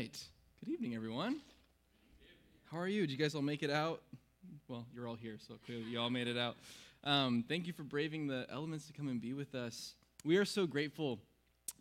right. 0.00 0.28
Good 0.64 0.72
evening, 0.72 0.94
everyone. 0.94 1.42
How 2.72 2.78
are 2.78 2.88
you? 2.88 3.02
Did 3.02 3.10
you 3.10 3.18
guys 3.18 3.34
all 3.34 3.42
make 3.42 3.62
it 3.62 3.68
out? 3.68 4.00
Well, 4.66 4.86
you're 4.94 5.06
all 5.06 5.14
here, 5.14 5.36
so 5.46 5.56
clearly 5.66 5.84
you 5.90 6.00
all 6.00 6.08
made 6.08 6.26
it 6.26 6.38
out. 6.38 6.56
Um, 7.04 7.44
thank 7.46 7.66
you 7.66 7.74
for 7.74 7.82
braving 7.82 8.26
the 8.26 8.46
elements 8.50 8.86
to 8.86 8.94
come 8.94 9.08
and 9.08 9.20
be 9.20 9.34
with 9.34 9.54
us. 9.54 9.96
We 10.24 10.38
are 10.38 10.46
so 10.46 10.66
grateful 10.66 11.18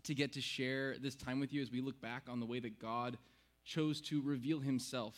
to 0.03 0.13
get 0.13 0.33
to 0.33 0.41
share 0.41 0.97
this 1.01 1.15
time 1.15 1.39
with 1.39 1.53
you 1.53 1.61
as 1.61 1.71
we 1.71 1.79
look 1.79 2.01
back 2.01 2.23
on 2.27 2.41
the 2.41 2.45
way 2.45 2.59
that 2.59 2.77
God 2.77 3.17
chose 3.63 4.01
to 4.01 4.21
reveal 4.21 4.59
himself 4.59 5.15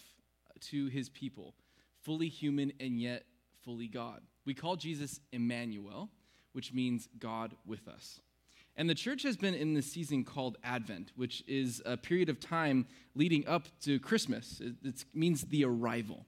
to 0.70 0.86
his 0.86 1.10
people, 1.10 1.56
fully 2.04 2.30
human 2.30 2.72
and 2.80 3.02
yet 3.02 3.24
fully 3.66 3.88
God. 3.88 4.22
We 4.46 4.54
call 4.54 4.76
Jesus 4.76 5.20
Emmanuel, 5.32 6.10
which 6.52 6.72
means 6.72 7.10
God 7.18 7.56
with 7.66 7.88
us. 7.88 8.20
And 8.78 8.90
the 8.90 8.96
church 8.96 9.24
has 9.24 9.38
been 9.38 9.54
in 9.54 9.74
this 9.74 9.86
season 9.86 10.24
called 10.24 10.58
Advent, 10.64 11.12
which 11.16 11.44
is 11.48 11.82
a 11.86 11.98
period 11.98 12.30
of 12.30 12.40
time 12.40 12.88
leading 13.16 13.48
up 13.48 13.68
to 13.82 14.00
Christmas. 14.00 14.62
It, 14.62 14.76
it, 14.84 15.06
means 15.14 15.44
the 15.44 15.66
arrival. 15.66 16.26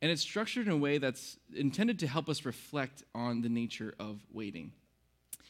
And 0.00 0.10
it's 0.10 0.22
structured 0.22 0.66
in 0.66 0.72
a 0.72 0.76
way 0.76 0.98
that's 0.98 1.36
intended 1.54 1.98
to 1.98 2.06
help 2.06 2.28
us 2.28 2.44
reflect 2.44 3.02
on 3.14 3.42
the 3.42 3.48
nature 3.48 3.94
of 3.98 4.20
waiting. 4.32 4.72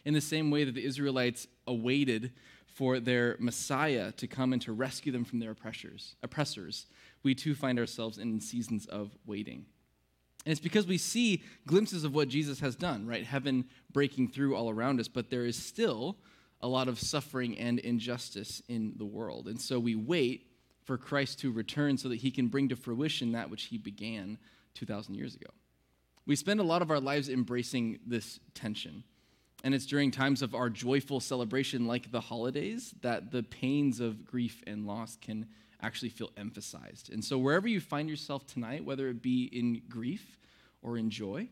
In 0.04 0.14
the 0.14 0.20
same 0.20 0.50
way 0.50 0.64
that 0.64 0.74
the 0.74 0.84
Israelites 0.84 1.46
awaited 1.66 2.32
for 2.66 2.98
their 2.98 3.36
Messiah 3.38 4.12
to 4.12 4.26
come 4.26 4.52
and 4.52 4.62
to 4.62 4.72
rescue 4.72 5.12
them 5.12 5.24
from 5.24 5.40
their 5.40 5.50
oppressors, 5.50 6.16
oppressors, 6.22 6.86
we 7.22 7.34
too 7.34 7.54
find 7.54 7.78
ourselves 7.78 8.16
in 8.18 8.40
seasons 8.40 8.86
of 8.86 9.16
waiting. 9.26 9.66
And 10.44 10.52
it's 10.52 10.60
because 10.60 10.86
we 10.86 10.98
see 10.98 11.42
glimpses 11.66 12.04
of 12.04 12.14
what 12.14 12.28
Jesus 12.28 12.60
has 12.60 12.74
done, 12.74 13.06
right? 13.06 13.24
Heaven 13.24 13.66
breaking 13.92 14.28
through 14.28 14.56
all 14.56 14.70
around 14.70 14.98
us, 14.98 15.08
but 15.08 15.30
there 15.30 15.44
is 15.44 15.56
still 15.56 16.16
a 16.62 16.68
lot 16.68 16.88
of 16.88 16.98
suffering 16.98 17.58
and 17.58 17.78
injustice 17.78 18.62
in 18.68 18.94
the 18.96 19.04
world. 19.04 19.48
And 19.48 19.60
so 19.60 19.78
we 19.78 19.94
wait 19.94 20.46
for 20.84 20.96
Christ 20.96 21.40
to 21.40 21.52
return 21.52 21.98
so 21.98 22.08
that 22.08 22.16
he 22.16 22.30
can 22.30 22.48
bring 22.48 22.68
to 22.70 22.76
fruition 22.76 23.32
that 23.32 23.50
which 23.50 23.64
he 23.64 23.78
began 23.78 24.38
2,000 24.74 25.14
years 25.14 25.34
ago. 25.34 25.50
We 26.26 26.36
spend 26.36 26.60
a 26.60 26.64
lot 26.64 26.82
of 26.82 26.90
our 26.90 27.00
lives 27.00 27.28
embracing 27.28 27.98
this 28.06 28.40
tension. 28.54 29.04
And 29.62 29.74
it's 29.74 29.86
during 29.86 30.10
times 30.10 30.42
of 30.42 30.54
our 30.54 30.70
joyful 30.70 31.20
celebration, 31.20 31.86
like 31.86 32.10
the 32.10 32.20
holidays, 32.20 32.94
that 33.02 33.30
the 33.30 33.42
pains 33.42 34.00
of 34.00 34.24
grief 34.24 34.62
and 34.66 34.86
loss 34.86 35.16
can 35.20 35.46
actually 35.82 36.10
feel 36.10 36.30
emphasized. 36.36 37.12
And 37.12 37.24
so, 37.24 37.38
wherever 37.38 37.68
you 37.68 37.80
find 37.80 38.08
yourself 38.08 38.46
tonight, 38.46 38.84
whether 38.84 39.08
it 39.08 39.22
be 39.22 39.44
in 39.44 39.82
grief 39.88 40.38
or 40.82 40.96
in 40.96 41.10
joy, 41.10 41.48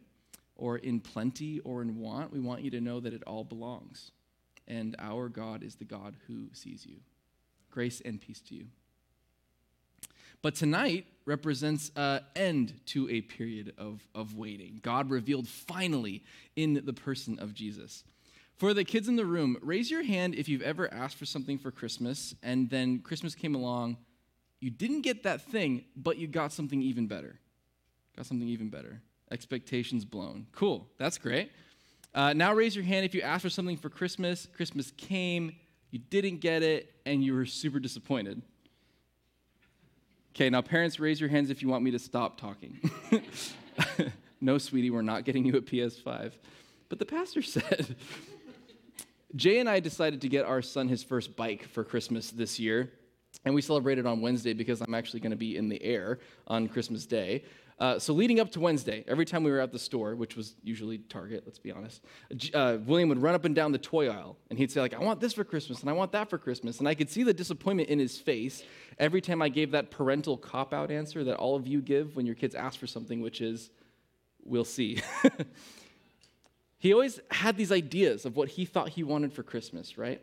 or 0.58 0.76
in 0.76 1.00
plenty 1.00 1.60
or 1.60 1.80
in 1.80 1.98
want, 1.98 2.32
we 2.32 2.40
want 2.40 2.62
you 2.62 2.70
to 2.72 2.80
know 2.80 3.00
that 3.00 3.14
it 3.14 3.22
all 3.24 3.44
belongs. 3.44 4.10
And 4.66 4.96
our 4.98 5.28
God 5.28 5.62
is 5.62 5.76
the 5.76 5.84
God 5.84 6.16
who 6.26 6.48
sees 6.52 6.84
you. 6.84 6.96
Grace 7.70 8.02
and 8.04 8.20
peace 8.20 8.40
to 8.42 8.54
you. 8.54 8.66
But 10.42 10.54
tonight 10.54 11.06
represents 11.24 11.90
an 11.96 12.20
end 12.36 12.74
to 12.86 13.08
a 13.08 13.22
period 13.22 13.72
of, 13.78 14.06
of 14.14 14.36
waiting. 14.36 14.80
God 14.82 15.10
revealed 15.10 15.48
finally 15.48 16.22
in 16.54 16.82
the 16.84 16.92
person 16.92 17.38
of 17.38 17.54
Jesus. 17.54 18.04
For 18.56 18.74
the 18.74 18.84
kids 18.84 19.08
in 19.08 19.16
the 19.16 19.24
room, 19.24 19.56
raise 19.62 19.90
your 19.90 20.02
hand 20.02 20.34
if 20.34 20.48
you've 20.48 20.62
ever 20.62 20.92
asked 20.92 21.16
for 21.16 21.26
something 21.26 21.58
for 21.58 21.70
Christmas 21.70 22.34
and 22.42 22.68
then 22.68 22.98
Christmas 22.98 23.34
came 23.34 23.54
along 23.54 23.96
you 24.60 24.70
didn't 24.70 25.02
get 25.02 25.22
that 25.22 25.42
thing, 25.42 25.84
but 25.96 26.18
you 26.18 26.26
got 26.26 26.52
something 26.52 26.82
even 26.82 27.06
better. 27.06 27.38
Got 28.16 28.26
something 28.26 28.48
even 28.48 28.68
better. 28.70 29.00
Expectations 29.30 30.04
blown. 30.04 30.46
Cool. 30.52 30.88
That's 30.98 31.18
great. 31.18 31.52
Uh, 32.14 32.32
now 32.32 32.52
raise 32.52 32.74
your 32.74 32.84
hand 32.84 33.04
if 33.04 33.14
you 33.14 33.20
asked 33.20 33.42
for 33.42 33.50
something 33.50 33.76
for 33.76 33.90
Christmas. 33.90 34.48
Christmas 34.56 34.90
came, 34.96 35.54
you 35.90 35.98
didn't 35.98 36.38
get 36.38 36.62
it, 36.62 36.92
and 37.06 37.22
you 37.22 37.34
were 37.34 37.46
super 37.46 37.78
disappointed. 37.78 38.42
Okay, 40.34 40.50
now 40.50 40.62
parents, 40.62 40.98
raise 40.98 41.20
your 41.20 41.28
hands 41.28 41.50
if 41.50 41.62
you 41.62 41.68
want 41.68 41.84
me 41.84 41.90
to 41.90 41.98
stop 41.98 42.40
talking. 42.40 42.78
no, 44.40 44.58
sweetie, 44.58 44.90
we're 44.90 45.02
not 45.02 45.24
getting 45.24 45.44
you 45.44 45.56
a 45.56 45.60
PS5. 45.60 46.32
But 46.88 46.98
the 46.98 47.06
pastor 47.06 47.42
said, 47.42 47.96
Jay 49.36 49.58
and 49.58 49.68
I 49.68 49.80
decided 49.80 50.20
to 50.22 50.28
get 50.28 50.46
our 50.46 50.62
son 50.62 50.88
his 50.88 51.02
first 51.02 51.36
bike 51.36 51.68
for 51.68 51.84
Christmas 51.84 52.30
this 52.30 52.58
year. 52.58 52.92
And 53.48 53.54
we 53.54 53.62
celebrated 53.62 54.04
on 54.04 54.20
Wednesday 54.20 54.52
because 54.52 54.82
I'm 54.82 54.92
actually 54.92 55.20
going 55.20 55.30
to 55.30 55.36
be 55.36 55.56
in 55.56 55.70
the 55.70 55.82
air 55.82 56.18
on 56.48 56.68
Christmas 56.68 57.06
Day. 57.06 57.44
Uh, 57.78 57.98
so, 57.98 58.12
leading 58.12 58.40
up 58.40 58.52
to 58.52 58.60
Wednesday, 58.60 59.02
every 59.08 59.24
time 59.24 59.42
we 59.42 59.50
were 59.50 59.60
at 59.60 59.72
the 59.72 59.78
store, 59.78 60.14
which 60.14 60.36
was 60.36 60.56
usually 60.62 60.98
Target, 60.98 61.44
let's 61.46 61.58
be 61.58 61.72
honest, 61.72 62.04
uh, 62.52 62.76
William 62.84 63.08
would 63.08 63.22
run 63.22 63.34
up 63.34 63.46
and 63.46 63.54
down 63.54 63.72
the 63.72 63.78
toy 63.78 64.10
aisle 64.10 64.36
and 64.50 64.58
he'd 64.58 64.70
say, 64.70 64.82
like, 64.82 64.92
I 64.92 64.98
want 64.98 65.18
this 65.18 65.32
for 65.32 65.44
Christmas 65.44 65.80
and 65.80 65.88
I 65.88 65.94
want 65.94 66.12
that 66.12 66.28
for 66.28 66.36
Christmas. 66.36 66.78
And 66.78 66.86
I 66.86 66.94
could 66.94 67.08
see 67.08 67.22
the 67.22 67.32
disappointment 67.32 67.88
in 67.88 67.98
his 67.98 68.18
face 68.18 68.64
every 68.98 69.22
time 69.22 69.40
I 69.40 69.48
gave 69.48 69.70
that 69.70 69.90
parental 69.90 70.36
cop 70.36 70.74
out 70.74 70.90
answer 70.90 71.24
that 71.24 71.38
all 71.38 71.56
of 71.56 71.66
you 71.66 71.80
give 71.80 72.16
when 72.16 72.26
your 72.26 72.34
kids 72.34 72.54
ask 72.54 72.78
for 72.78 72.86
something, 72.86 73.22
which 73.22 73.40
is, 73.40 73.70
we'll 74.44 74.66
see. 74.66 75.00
he 76.78 76.92
always 76.92 77.18
had 77.30 77.56
these 77.56 77.72
ideas 77.72 78.26
of 78.26 78.36
what 78.36 78.50
he 78.50 78.66
thought 78.66 78.90
he 78.90 79.02
wanted 79.02 79.32
for 79.32 79.42
Christmas, 79.42 79.96
right? 79.96 80.20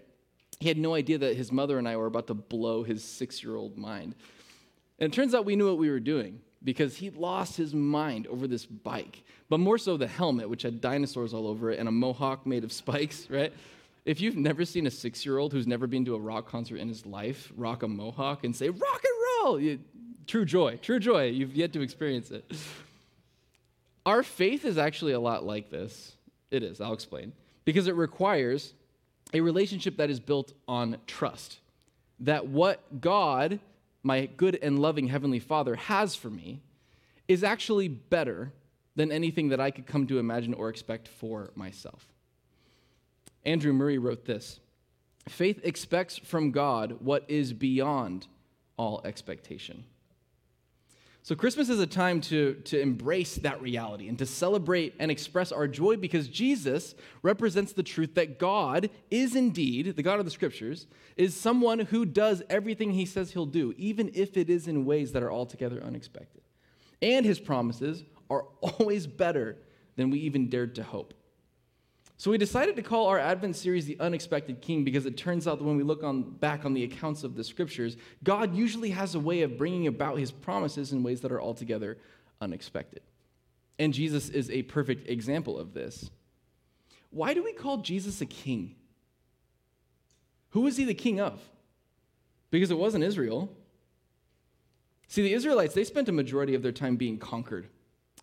He 0.60 0.68
had 0.68 0.78
no 0.78 0.94
idea 0.94 1.18
that 1.18 1.36
his 1.36 1.52
mother 1.52 1.78
and 1.78 1.88
I 1.88 1.98
were 1.98 2.06
about 2.06 2.28
to 2.28 2.34
blow 2.34 2.84
his 2.84 3.04
six 3.04 3.44
year 3.44 3.56
old 3.56 3.78
mind. 3.78 4.16
And 5.00 5.12
it 5.12 5.16
turns 5.16 5.36
out 5.36 5.46
we 5.46 5.56
knew 5.56 5.68
what 5.68 5.78
we 5.78 5.90
were 5.90 6.00
doing 6.00 6.40
because 6.64 6.96
he 6.98 7.10
lost 7.10 7.58
his 7.58 7.74
mind 7.74 8.28
over 8.28 8.48
this 8.48 8.66
bike, 8.66 9.24
but 9.50 9.60
more 9.60 9.78
so 9.78 9.98
the 9.98 10.08
helmet, 10.08 10.50
which 10.50 10.64
had 10.64 10.82
dinosaurs 10.82 11.34
all 11.34 11.48
over 11.48 11.72
it 11.72 11.80
and 11.80 11.88
a 11.88 11.92
mohawk 11.92 12.46
made 12.46 12.64
of 12.64 12.72
spikes, 12.72 13.28
right? 13.30 13.54
If 14.06 14.22
you've 14.22 14.38
never 14.38 14.66
seen 14.66 14.88
a 14.88 14.92
six 14.92 15.26
year 15.26 15.38
old 15.38 15.52
who's 15.52 15.68
never 15.68 15.88
been 15.88 16.06
to 16.06 16.16
a 16.16 16.20
rock 16.20 16.48
concert 16.48 16.78
in 16.78 16.88
his 16.88 17.06
life 17.06 17.52
rock 17.58 17.84
a 17.84 17.88
mohawk 17.88 18.44
and 18.44 18.56
say, 18.56 18.70
rock 18.70 19.04
and 19.04 19.46
roll, 19.46 19.60
you, 19.60 19.80
true 20.28 20.46
joy, 20.46 20.78
true 20.82 21.00
joy. 21.00 21.28
You've 21.28 21.56
yet 21.56 21.74
to 21.74 21.82
experience 21.82 22.32
it. 22.32 22.50
Our 24.06 24.22
faith 24.22 24.66
is 24.66 24.78
actually 24.78 25.14
a 25.14 25.20
lot 25.20 25.44
like 25.44 25.72
this. 25.72 26.16
It 26.52 26.62
is, 26.62 26.80
I'll 26.80 26.94
explain. 26.94 27.34
Because 27.66 27.88
it 27.88 27.96
requires 27.96 28.74
a 29.34 29.42
relationship 29.42 29.98
that 29.98 30.10
is 30.10 30.20
built 30.20 30.54
on 30.68 30.98
trust. 31.08 31.60
That 32.20 32.48
what 32.48 33.02
God, 33.02 33.60
my 34.04 34.26
good 34.26 34.58
and 34.62 34.80
loving 34.80 35.08
Heavenly 35.08 35.40
Father, 35.40 35.76
has 35.76 36.16
for 36.16 36.30
me 36.30 36.62
is 37.28 37.44
actually 37.44 37.88
better 37.88 38.54
than 38.96 39.12
anything 39.12 39.50
that 39.50 39.60
I 39.60 39.72
could 39.72 39.86
come 39.86 40.08
to 40.08 40.20
imagine 40.20 40.54
or 40.54 40.70
expect 40.70 41.08
for 41.08 41.52
myself. 41.56 42.08
Andrew 43.44 43.74
Murray 43.74 43.98
wrote 43.98 44.26
this 44.26 44.60
Faith 45.28 45.60
expects 45.64 46.18
from 46.18 46.52
God 46.52 46.98
what 47.00 47.26
is 47.28 47.52
beyond 47.54 48.28
all 48.78 49.02
expectation. 49.04 49.86
So, 51.26 51.34
Christmas 51.34 51.70
is 51.70 51.80
a 51.80 51.88
time 51.88 52.22
to, 52.22 52.54
to 52.66 52.80
embrace 52.80 53.38
that 53.38 53.60
reality 53.60 54.10
and 54.10 54.20
to 54.20 54.28
celebrate 54.28 54.94
and 55.00 55.10
express 55.10 55.52
our 55.52 55.68
joy 55.68 55.98
because 55.98 56.28
Jesus 56.28 56.94
represents 57.24 57.74
the 57.74 57.82
truth 57.82 58.14
that 58.14 58.38
God 58.38 58.92
is 59.10 59.36
indeed, 59.36 59.96
the 59.96 60.04
God 60.04 60.20
of 60.20 60.26
the 60.26 60.30
scriptures, 60.30 60.86
is 61.18 61.36
someone 61.36 61.80
who 61.80 62.06
does 62.06 62.44
everything 62.48 62.92
he 62.92 63.08
says 63.08 63.32
he'll 63.32 63.48
do, 63.48 63.74
even 63.76 64.12
if 64.14 64.38
it 64.38 64.52
is 64.52 64.68
in 64.68 64.86
ways 64.86 65.14
that 65.14 65.24
are 65.24 65.32
altogether 65.32 65.82
unexpected. 65.82 66.44
And 67.02 67.26
his 67.26 67.40
promises 67.40 68.04
are 68.30 68.44
always 68.62 69.08
better 69.08 69.58
than 69.96 70.12
we 70.12 70.20
even 70.20 70.48
dared 70.48 70.76
to 70.76 70.84
hope. 70.84 71.16
So 72.18 72.32
we 72.32 72.38
decided 72.38 72.78
to 72.78 72.82
call 72.82 73.08
our 73.08 73.20
Advent 73.20 73.58
series 73.58 73.86
The 73.86 74.00
Unexpected 74.00 74.62
King 74.62 74.86
because 74.86 75.06
it 75.06 75.18
turns 75.18 75.48
out 75.48 75.60
that 75.60 75.66
when 75.66 75.76
we 75.76 75.84
look 75.84 76.02
on, 76.02 76.24
back 76.24 76.64
on 76.64 76.74
the 76.74 76.84
accounts 76.84 77.24
of 77.24 77.36
the 77.36 77.44
scriptures, 77.44 77.98
God 78.24 78.56
usually 78.56 78.92
has 78.92 79.16
a 79.16 79.20
way 79.20 79.42
of 79.42 79.58
bringing 79.58 79.88
about 79.88 80.18
his 80.18 80.32
promises 80.32 80.94
in 80.94 81.04
ways 81.04 81.22
that 81.22 81.32
are 81.32 81.42
altogether 81.42 81.98
unexpected. 82.40 83.02
And 83.78 83.94
Jesus 83.94 84.30
is 84.30 84.50
a 84.50 84.64
perfect 84.64 85.10
example 85.10 85.58
of 85.58 85.74
this. 85.74 86.10
Why 87.10 87.34
do 87.34 87.44
we 87.44 87.52
call 87.52 87.78
Jesus 87.78 88.22
a 88.22 88.26
king? 88.26 88.76
Who 90.52 90.68
is 90.68 90.78
he 90.78 90.86
the 90.86 90.94
king 90.94 91.20
of? 91.20 91.42
Because 92.50 92.72
it 92.72 92.78
wasn't 92.78 93.04
Israel. 93.04 93.52
See, 95.10 95.22
the 95.22 95.34
Israelites, 95.34 95.74
they 95.74 95.84
spent 95.84 96.08
a 96.08 96.14
majority 96.14 96.56
of 96.56 96.64
their 96.64 96.72
time 96.72 96.96
being 96.96 97.18
conquered 97.18 97.68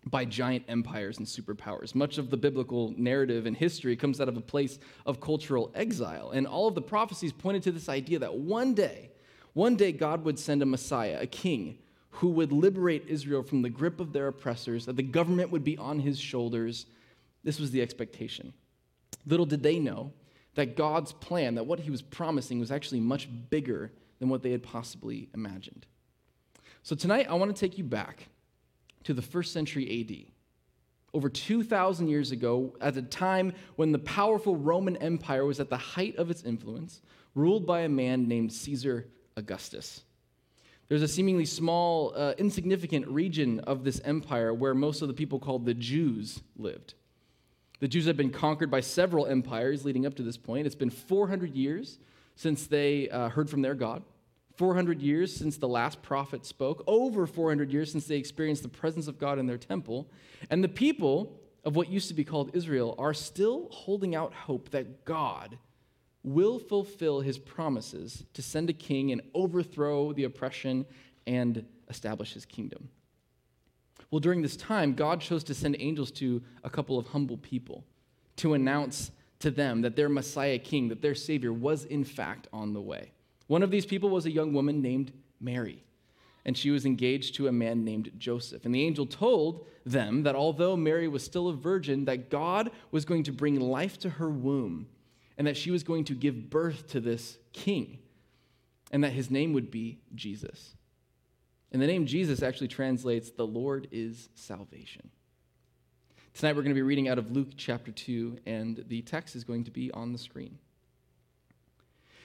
by 0.09 0.25
giant 0.25 0.65
empires 0.67 1.17
and 1.17 1.27
superpowers. 1.27 1.95
Much 1.95 2.17
of 2.17 2.29
the 2.29 2.37
biblical 2.37 2.93
narrative 2.97 3.45
and 3.45 3.55
history 3.55 3.95
comes 3.95 4.19
out 4.19 4.27
of 4.27 4.37
a 4.37 4.41
place 4.41 4.79
of 5.05 5.21
cultural 5.21 5.71
exile. 5.75 6.31
And 6.31 6.45
all 6.45 6.67
of 6.67 6.75
the 6.75 6.81
prophecies 6.81 7.31
pointed 7.31 7.63
to 7.63 7.71
this 7.71 7.89
idea 7.89 8.19
that 8.19 8.35
one 8.35 8.73
day, 8.73 9.11
one 9.53 9.75
day 9.75 9.91
God 9.91 10.25
would 10.25 10.37
send 10.37 10.61
a 10.61 10.65
Messiah, 10.65 11.19
a 11.21 11.27
king, 11.27 11.77
who 12.17 12.29
would 12.29 12.51
liberate 12.51 13.05
Israel 13.07 13.43
from 13.43 13.61
the 13.61 13.69
grip 13.69 13.99
of 13.99 14.13
their 14.13 14.27
oppressors, 14.27 14.85
that 14.85 14.97
the 14.97 15.03
government 15.03 15.49
would 15.51 15.63
be 15.63 15.77
on 15.77 15.99
his 15.99 16.19
shoulders. 16.19 16.85
This 17.43 17.59
was 17.59 17.71
the 17.71 17.81
expectation. 17.81 18.53
Little 19.25 19.45
did 19.45 19.63
they 19.63 19.79
know 19.79 20.11
that 20.55 20.75
God's 20.75 21.11
plan, 21.13 21.55
that 21.55 21.65
what 21.65 21.79
he 21.79 21.89
was 21.89 22.01
promising, 22.01 22.59
was 22.59 22.71
actually 22.71 22.99
much 22.99 23.27
bigger 23.49 23.91
than 24.19 24.29
what 24.29 24.43
they 24.43 24.51
had 24.51 24.61
possibly 24.61 25.29
imagined. 25.33 25.87
So 26.83 26.95
tonight, 26.95 27.27
I 27.29 27.33
want 27.33 27.55
to 27.55 27.59
take 27.59 27.77
you 27.77 27.83
back 27.83 28.27
to 29.03 29.13
the 29.13 29.21
first 29.21 29.53
century 29.53 30.01
AD. 30.01 30.33
Over 31.13 31.29
2,000 31.29 32.07
years 32.07 32.31
ago, 32.31 32.75
at 32.81 32.97
a 32.97 33.01
time 33.01 33.53
when 33.75 33.91
the 33.91 33.99
powerful 33.99 34.55
Roman 34.55 34.97
Empire 34.97 35.45
was 35.45 35.59
at 35.59 35.69
the 35.69 35.77
height 35.77 36.15
of 36.17 36.31
its 36.31 36.43
influence, 36.43 37.01
ruled 37.35 37.65
by 37.65 37.81
a 37.81 37.89
man 37.89 38.27
named 38.27 38.51
Caesar 38.51 39.07
Augustus. 39.35 40.03
There's 40.89 41.01
a 41.01 41.07
seemingly 41.07 41.45
small, 41.45 42.13
uh, 42.15 42.33
insignificant 42.37 43.07
region 43.07 43.59
of 43.61 43.83
this 43.83 44.01
empire 44.03 44.53
where 44.53 44.73
most 44.73 45.01
of 45.01 45.07
the 45.07 45.13
people 45.13 45.39
called 45.39 45.65
the 45.65 45.73
Jews 45.73 46.41
lived. 46.57 46.95
The 47.79 47.87
Jews 47.87 48.05
had 48.05 48.17
been 48.17 48.29
conquered 48.29 48.69
by 48.69 48.81
several 48.81 49.25
empires 49.25 49.85
leading 49.85 50.05
up 50.05 50.15
to 50.15 50.23
this 50.23 50.37
point. 50.37 50.65
It's 50.65 50.75
been 50.75 50.89
400 50.89 51.55
years 51.55 51.99
since 52.35 52.67
they 52.67 53.09
uh, 53.09 53.29
heard 53.29 53.49
from 53.49 53.61
their 53.61 53.75
God, 53.75 54.03
400 54.55 55.01
years 55.01 55.35
since 55.35 55.57
the 55.57 55.67
last 55.67 56.01
prophet 56.01 56.45
spoke, 56.45 56.83
over 56.85 57.25
400 57.25 57.71
years 57.71 57.91
since 57.91 58.05
they 58.05 58.17
experienced 58.17 58.63
the 58.63 58.69
presence 58.69 59.07
of 59.07 59.17
God 59.17 59.39
in 59.39 59.47
their 59.47 59.57
temple. 59.57 60.09
And 60.49 60.63
the 60.63 60.69
people 60.69 61.39
of 61.63 61.75
what 61.75 61.89
used 61.89 62.07
to 62.09 62.13
be 62.13 62.23
called 62.23 62.51
Israel 62.53 62.95
are 62.97 63.13
still 63.13 63.67
holding 63.71 64.15
out 64.15 64.33
hope 64.33 64.69
that 64.69 65.05
God 65.05 65.57
will 66.23 66.59
fulfill 66.59 67.21
his 67.21 67.37
promises 67.37 68.25
to 68.33 68.41
send 68.41 68.69
a 68.69 68.73
king 68.73 69.11
and 69.11 69.21
overthrow 69.33 70.13
the 70.13 70.23
oppression 70.23 70.85
and 71.27 71.65
establish 71.89 72.33
his 72.33 72.45
kingdom. 72.45 72.89
Well, 74.11 74.19
during 74.19 74.41
this 74.41 74.55
time, 74.55 74.93
God 74.93 75.21
chose 75.21 75.43
to 75.45 75.53
send 75.53 75.75
angels 75.79 76.11
to 76.11 76.41
a 76.63 76.69
couple 76.69 76.97
of 76.99 77.07
humble 77.07 77.37
people 77.37 77.83
to 78.37 78.53
announce 78.53 79.11
to 79.39 79.51
them 79.51 79.81
that 79.81 79.95
their 79.95 80.09
Messiah 80.09 80.59
king, 80.59 80.87
that 80.89 81.01
their 81.01 81.15
Savior, 81.15 81.51
was 81.51 81.85
in 81.85 82.03
fact 82.03 82.47
on 82.53 82.73
the 82.73 82.81
way. 82.81 83.11
One 83.47 83.63
of 83.63 83.71
these 83.71 83.85
people 83.85 84.09
was 84.09 84.25
a 84.25 84.31
young 84.31 84.53
woman 84.53 84.81
named 84.81 85.11
Mary, 85.39 85.83
and 86.45 86.57
she 86.57 86.71
was 86.71 86.85
engaged 86.85 87.35
to 87.35 87.47
a 87.47 87.51
man 87.51 87.83
named 87.83 88.11
Joseph. 88.17 88.65
And 88.65 88.73
the 88.73 88.83
angel 88.83 89.05
told 89.05 89.65
them 89.85 90.23
that 90.23 90.35
although 90.35 90.77
Mary 90.77 91.07
was 91.07 91.23
still 91.23 91.49
a 91.49 91.53
virgin, 91.53 92.05
that 92.05 92.29
God 92.29 92.71
was 92.91 93.05
going 93.05 93.23
to 93.23 93.31
bring 93.31 93.59
life 93.59 93.97
to 93.99 94.09
her 94.09 94.29
womb 94.29 94.87
and 95.37 95.47
that 95.47 95.57
she 95.57 95.71
was 95.71 95.83
going 95.83 96.05
to 96.05 96.13
give 96.13 96.49
birth 96.49 96.87
to 96.87 96.99
this 96.99 97.37
king, 97.53 97.99
and 98.91 99.03
that 99.03 99.13
his 99.13 99.31
name 99.31 99.53
would 99.53 99.71
be 99.71 99.99
Jesus. 100.13 100.75
And 101.71 101.81
the 101.81 101.87
name 101.87 102.05
Jesus 102.05 102.43
actually 102.43 102.67
translates, 102.67 103.31
the 103.31 103.47
Lord 103.47 103.87
is 103.91 104.29
salvation. 104.35 105.09
Tonight 106.35 106.55
we're 106.55 106.61
going 106.61 106.75
to 106.75 106.75
be 106.75 106.83
reading 106.83 107.07
out 107.07 107.17
of 107.17 107.31
Luke 107.31 107.49
chapter 107.57 107.91
2, 107.91 108.37
and 108.45 108.83
the 108.87 109.01
text 109.01 109.35
is 109.35 109.43
going 109.43 109.63
to 109.63 109.71
be 109.71 109.91
on 109.91 110.11
the 110.11 110.19
screen. 110.19 110.59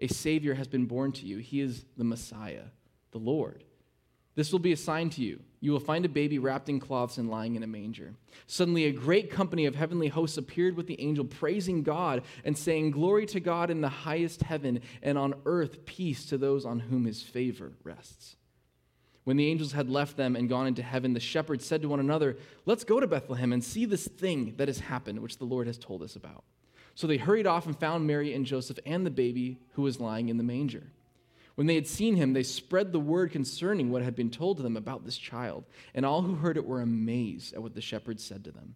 a 0.00 0.08
Savior 0.08 0.54
has 0.54 0.68
been 0.68 0.86
born 0.86 1.12
to 1.12 1.26
you. 1.26 1.38
He 1.38 1.60
is 1.60 1.84
the 1.96 2.04
Messiah, 2.04 2.64
the 3.12 3.18
Lord. 3.18 3.64
This 4.34 4.50
will 4.50 4.58
be 4.58 4.72
a 4.72 4.76
sign 4.76 5.10
to 5.10 5.22
you. 5.22 5.40
You 5.60 5.72
will 5.72 5.80
find 5.80 6.04
a 6.04 6.10
baby 6.10 6.38
wrapped 6.38 6.68
in 6.68 6.80
cloths 6.80 7.18
and 7.18 7.30
lying 7.30 7.54
in 7.54 7.62
a 7.62 7.68
manger. 7.68 8.14
Suddenly, 8.46 8.84
a 8.84 8.92
great 8.92 9.30
company 9.30 9.64
of 9.64 9.76
heavenly 9.76 10.08
hosts 10.08 10.36
appeared 10.36 10.76
with 10.76 10.86
the 10.86 11.00
angel, 11.00 11.24
praising 11.24 11.82
God 11.82 12.22
and 12.44 12.58
saying, 12.58 12.90
Glory 12.90 13.26
to 13.26 13.40
God 13.40 13.70
in 13.70 13.80
the 13.80 13.88
highest 13.88 14.42
heaven, 14.42 14.80
and 15.02 15.16
on 15.16 15.34
earth 15.46 15.86
peace 15.86 16.26
to 16.26 16.36
those 16.36 16.66
on 16.66 16.80
whom 16.80 17.04
his 17.04 17.22
favor 17.22 17.72
rests. 17.82 18.36
When 19.22 19.38
the 19.38 19.48
angels 19.48 19.72
had 19.72 19.88
left 19.88 20.18
them 20.18 20.36
and 20.36 20.50
gone 20.50 20.66
into 20.66 20.82
heaven, 20.82 21.14
the 21.14 21.20
shepherds 21.20 21.64
said 21.64 21.80
to 21.82 21.88
one 21.88 22.00
another, 22.00 22.36
Let's 22.66 22.84
go 22.84 23.00
to 23.00 23.06
Bethlehem 23.06 23.52
and 23.52 23.64
see 23.64 23.86
this 23.86 24.06
thing 24.06 24.54
that 24.56 24.68
has 24.68 24.80
happened, 24.80 25.20
which 25.20 25.38
the 25.38 25.46
Lord 25.46 25.66
has 25.66 25.78
told 25.78 26.02
us 26.02 26.14
about. 26.14 26.44
So 26.94 27.06
they 27.06 27.16
hurried 27.16 27.46
off 27.46 27.66
and 27.66 27.78
found 27.78 28.06
Mary 28.06 28.32
and 28.34 28.46
Joseph 28.46 28.78
and 28.86 29.04
the 29.04 29.10
baby 29.10 29.60
who 29.72 29.82
was 29.82 30.00
lying 30.00 30.28
in 30.28 30.36
the 30.36 30.44
manger. 30.44 30.92
When 31.54 31.66
they 31.66 31.74
had 31.74 31.86
seen 31.86 32.16
him, 32.16 32.32
they 32.32 32.42
spread 32.42 32.92
the 32.92 33.00
word 33.00 33.30
concerning 33.30 33.90
what 33.90 34.02
had 34.02 34.16
been 34.16 34.30
told 34.30 34.56
to 34.56 34.62
them 34.62 34.76
about 34.76 35.04
this 35.04 35.16
child, 35.16 35.64
and 35.94 36.04
all 36.04 36.22
who 36.22 36.34
heard 36.34 36.56
it 36.56 36.66
were 36.66 36.80
amazed 36.80 37.54
at 37.54 37.62
what 37.62 37.74
the 37.74 37.80
shepherds 37.80 38.24
said 38.24 38.44
to 38.44 38.52
them. 38.52 38.74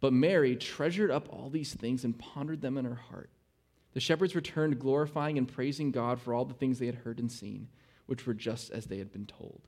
But 0.00 0.12
Mary 0.12 0.56
treasured 0.56 1.10
up 1.10 1.28
all 1.30 1.50
these 1.50 1.74
things 1.74 2.04
and 2.04 2.18
pondered 2.18 2.60
them 2.62 2.78
in 2.78 2.84
her 2.84 2.94
heart. 2.94 3.30
The 3.92 4.00
shepherds 4.00 4.34
returned, 4.34 4.78
glorifying 4.78 5.38
and 5.38 5.48
praising 5.48 5.90
God 5.90 6.20
for 6.20 6.34
all 6.34 6.44
the 6.44 6.54
things 6.54 6.78
they 6.78 6.86
had 6.86 6.96
heard 6.96 7.18
and 7.18 7.32
seen, 7.32 7.68
which 8.06 8.26
were 8.26 8.34
just 8.34 8.70
as 8.70 8.86
they 8.86 8.98
had 8.98 9.12
been 9.12 9.26
told. 9.26 9.62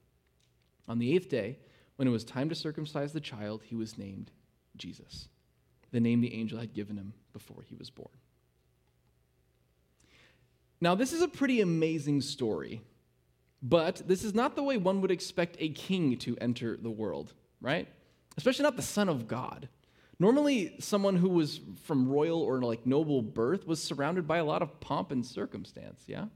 On 0.87 0.99
the 0.99 1.14
eighth 1.14 1.29
day, 1.29 1.58
when 1.96 2.08
it 2.08 2.12
was 2.12 2.25
time 2.25 2.49
to 2.49 2.55
circumcise 2.55 3.12
the 3.12 3.20
child, 3.20 3.62
he 3.64 3.75
was 3.75 3.99
named 3.99 4.31
Jesus, 4.76 5.29
the 5.90 6.00
name 6.00 6.20
the 6.20 6.35
angel 6.35 6.58
had 6.58 6.75
given 6.75 6.96
him 6.96 7.12
before 7.32 7.62
he 7.62 7.75
was 7.75 7.90
born. 7.90 8.08
Now, 10.81 10.94
this 10.94 11.12
is 11.12 11.23
a 11.23 11.29
pretty 11.29 11.61
amazing 11.61 12.20
story, 12.20 12.82
but 13.62 14.02
this 14.06 14.23
is 14.23 14.35
not 14.35 14.55
the 14.55 14.62
way 14.62 14.76
one 14.76 15.00
would 15.00 15.11
expect 15.11 15.56
a 15.58 15.70
king 15.70 16.17
to 16.19 16.37
enter 16.40 16.76
the 16.76 16.90
world, 16.90 17.32
right? 17.61 17.88
Especially 18.37 18.62
not 18.62 18.76
the 18.76 18.82
son 18.82 19.08
of 19.08 19.26
God. 19.26 19.69
Normally, 20.20 20.75
someone 20.79 21.17
who 21.17 21.29
was 21.29 21.61
from 21.85 22.08
royal 22.08 22.41
or 22.41 22.61
like 22.61 22.87
noble 22.87 23.23
birth 23.23 23.67
was 23.67 23.82
surrounded 23.82 24.26
by 24.26 24.38
a 24.38 24.44
lot 24.44 24.62
of 24.62 24.81
pomp 24.81 25.11
and 25.11 25.25
circumstance, 25.25 26.05
yeah? 26.06 26.26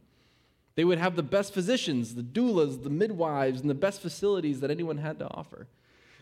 They 0.74 0.84
would 0.84 0.98
have 0.98 1.16
the 1.16 1.22
best 1.22 1.52
physicians, 1.52 2.14
the 2.14 2.22
doulas, 2.22 2.82
the 2.82 2.90
midwives, 2.90 3.60
and 3.60 3.68
the 3.68 3.74
best 3.74 4.00
facilities 4.00 4.60
that 4.60 4.70
anyone 4.70 4.98
had 4.98 5.18
to 5.18 5.28
offer. 5.30 5.68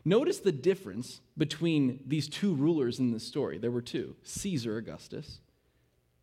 Notice 0.04 0.38
the 0.38 0.52
difference 0.52 1.20
between 1.36 2.00
these 2.06 2.28
two 2.28 2.54
rulers 2.54 2.98
in 2.98 3.12
this 3.12 3.26
story. 3.26 3.58
There 3.58 3.70
were 3.70 3.82
two 3.82 4.16
Caesar 4.22 4.76
Augustus 4.76 5.40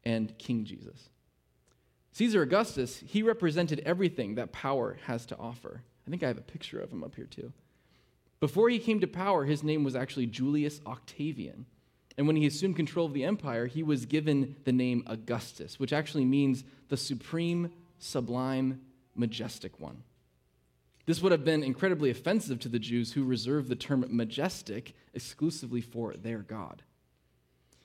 and 0.04 0.38
King 0.38 0.66
Jesus. 0.66 1.10
Caesar 2.14 2.42
Augustus, 2.42 3.04
he 3.06 3.22
represented 3.22 3.82
everything 3.86 4.36
that 4.36 4.52
power 4.52 4.98
has 5.06 5.26
to 5.28 5.38
offer. 5.38 5.84
I 6.08 6.10
think 6.10 6.24
I 6.24 6.28
have 6.28 6.38
a 6.38 6.42
picture 6.42 6.80
of 6.80 6.92
him 6.92 7.04
up 7.04 7.16
here 7.16 7.26
too. 7.26 7.54
Before 8.40 8.70
he 8.70 8.80
came 8.80 9.00
to 9.02 9.08
power, 9.08 9.46
his 9.46 9.64
name 9.64 9.84
was 9.84 9.96
actually 9.96 10.28
Julius 10.28 10.82
Octavian. 10.86 11.66
And 12.18 12.26
when 12.26 12.36
he 12.36 12.48
assumed 12.48 12.76
control 12.76 13.06
of 13.06 13.14
the 13.14 13.24
empire, 13.24 13.68
he 13.68 13.84
was 13.84 14.08
given 14.08 14.56
the 14.64 14.72
name 14.72 15.04
Augustus, 15.06 15.80
which 15.80 15.94
actually 15.94 16.26
means 16.26 16.64
the 16.90 16.98
supreme, 16.98 17.72
sublime, 18.00 18.82
majestic 19.16 19.80
one. 19.80 20.04
This 21.08 21.22
would 21.22 21.32
have 21.32 21.46
been 21.46 21.64
incredibly 21.64 22.10
offensive 22.10 22.60
to 22.60 22.70
the 22.70 22.80
Jews 22.80 23.14
who 23.14 23.24
reserved 23.24 23.70
the 23.70 23.76
term 23.76 24.06
majestic 24.10 24.94
exclusively 25.14 25.80
for 25.80 26.14
their 26.14 26.40
God. 26.40 26.84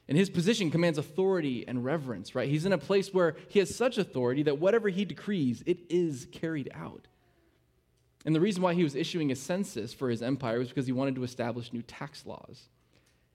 And 0.09 0.19
his 0.19 0.29
position 0.29 0.73
commands 0.73 0.99
authority 0.99 1.67
and 1.67 1.85
reverence, 1.85 2.35
right? 2.35 2.49
He's 2.49 2.67
in 2.67 2.73
a 2.73 2.79
place 2.79 3.15
where 3.15 3.37
he 3.49 3.61
has 3.61 3.77
such 3.77 3.97
authority 3.97 4.43
that 4.43 4.59
whatever 4.59 4.89
he 4.89 5.05
decrees, 5.05 5.63
it 5.67 5.79
is 5.89 6.27
carried 6.33 6.69
out. 6.75 7.07
And 8.27 8.35
the 8.35 8.41
reason 8.41 8.61
why 8.61 8.75
he 8.75 8.83
was 8.83 8.97
issuing 8.97 9.31
a 9.31 9.37
census 9.37 9.95
for 9.95 10.11
his 10.11 10.21
empire 10.21 10.59
was 10.59 10.69
because 10.69 10.87
he 10.87 10.93
wanted 10.93 11.15
to 11.15 11.25
establish 11.25 11.73
new 11.73 11.83
tax 11.83 12.27
laws. 12.27 12.69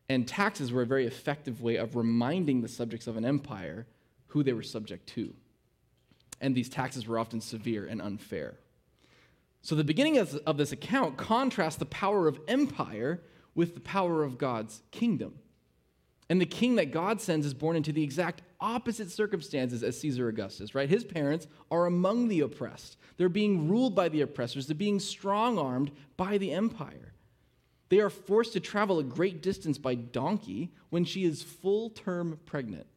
And 0.10 0.28
taxes 0.28 0.72
were 0.72 0.82
a 0.82 0.86
very 0.86 1.08
effective 1.08 1.62
way 1.62 1.78
of 1.78 1.96
reminding 1.96 2.62
the 2.62 2.68
subjects 2.68 3.08
of 3.08 3.16
an 3.16 3.26
empire 3.26 3.88
who 4.28 4.44
they 4.44 4.54
were 4.54 4.64
subject 4.64 5.08
to. 5.10 5.34
And 6.42 6.54
these 6.54 6.70
taxes 6.70 7.08
were 7.08 7.18
often 7.18 7.40
severe 7.40 7.86
and 7.86 8.02
unfair. 8.02 8.56
So 9.68 9.76
the 9.76 9.84
beginning 9.84 10.18
of, 10.18 10.56
this 10.56 10.72
account 10.72 11.18
contrasts 11.18 11.76
the 11.76 11.86
power 11.88 12.30
of 12.30 12.40
empire 12.48 13.22
with 13.54 13.74
the 13.74 13.82
power 13.82 14.24
of 14.24 14.38
God's 14.38 14.82
kingdom. 14.92 15.40
And 16.30 16.40
the 16.40 16.46
king 16.46 16.76
that 16.76 16.94
God 16.94 17.20
sends 17.20 17.46
is 17.46 17.54
born 17.54 17.76
into 17.76 17.92
the 17.92 18.02
exact 18.02 18.44
opposite 18.62 19.12
circumstances 19.12 19.84
as 19.84 20.00
Caesar 20.00 20.30
Augustus, 20.30 20.74
right? 20.74 20.88
His 20.88 21.04
parents 21.04 21.48
are 21.70 21.86
among 21.86 22.30
the 22.30 22.40
oppressed. 22.40 22.96
They're 23.18 23.28
being 23.28 23.68
ruled 23.68 23.94
by 23.94 24.08
the 24.08 24.22
oppressors, 24.22 24.68
they're 24.68 24.74
being 24.74 25.02
strong 25.02 25.60
armed 25.60 25.92
by 26.16 26.38
the 26.38 26.54
empire. 26.54 27.12
They 27.90 28.00
are 28.00 28.10
forced 28.10 28.54
to 28.54 28.62
travel 28.62 29.00
a 29.00 29.04
great 29.04 29.42
distance 29.42 29.78
by 29.78 29.96
donkey 29.96 30.72
when 30.92 31.04
she 31.04 31.26
is 31.26 31.44
full 31.44 31.90
term 31.90 32.40
pregnant. 32.46 32.88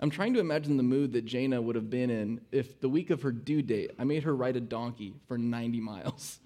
I'm 0.00 0.10
trying 0.10 0.34
to 0.34 0.40
imagine 0.40 0.76
the 0.76 0.82
mood 0.82 1.12
that 1.12 1.24
Jaina 1.24 1.62
would 1.62 1.76
have 1.76 1.88
been 1.88 2.10
in 2.10 2.40
if 2.50 2.80
the 2.80 2.88
week 2.88 3.10
of 3.10 3.22
her 3.22 3.32
due 3.32 3.62
date 3.62 3.92
I 3.98 4.04
made 4.04 4.24
her 4.24 4.34
ride 4.34 4.56
a 4.56 4.60
donkey 4.60 5.14
for 5.28 5.38
90 5.38 5.80
miles, 5.80 6.40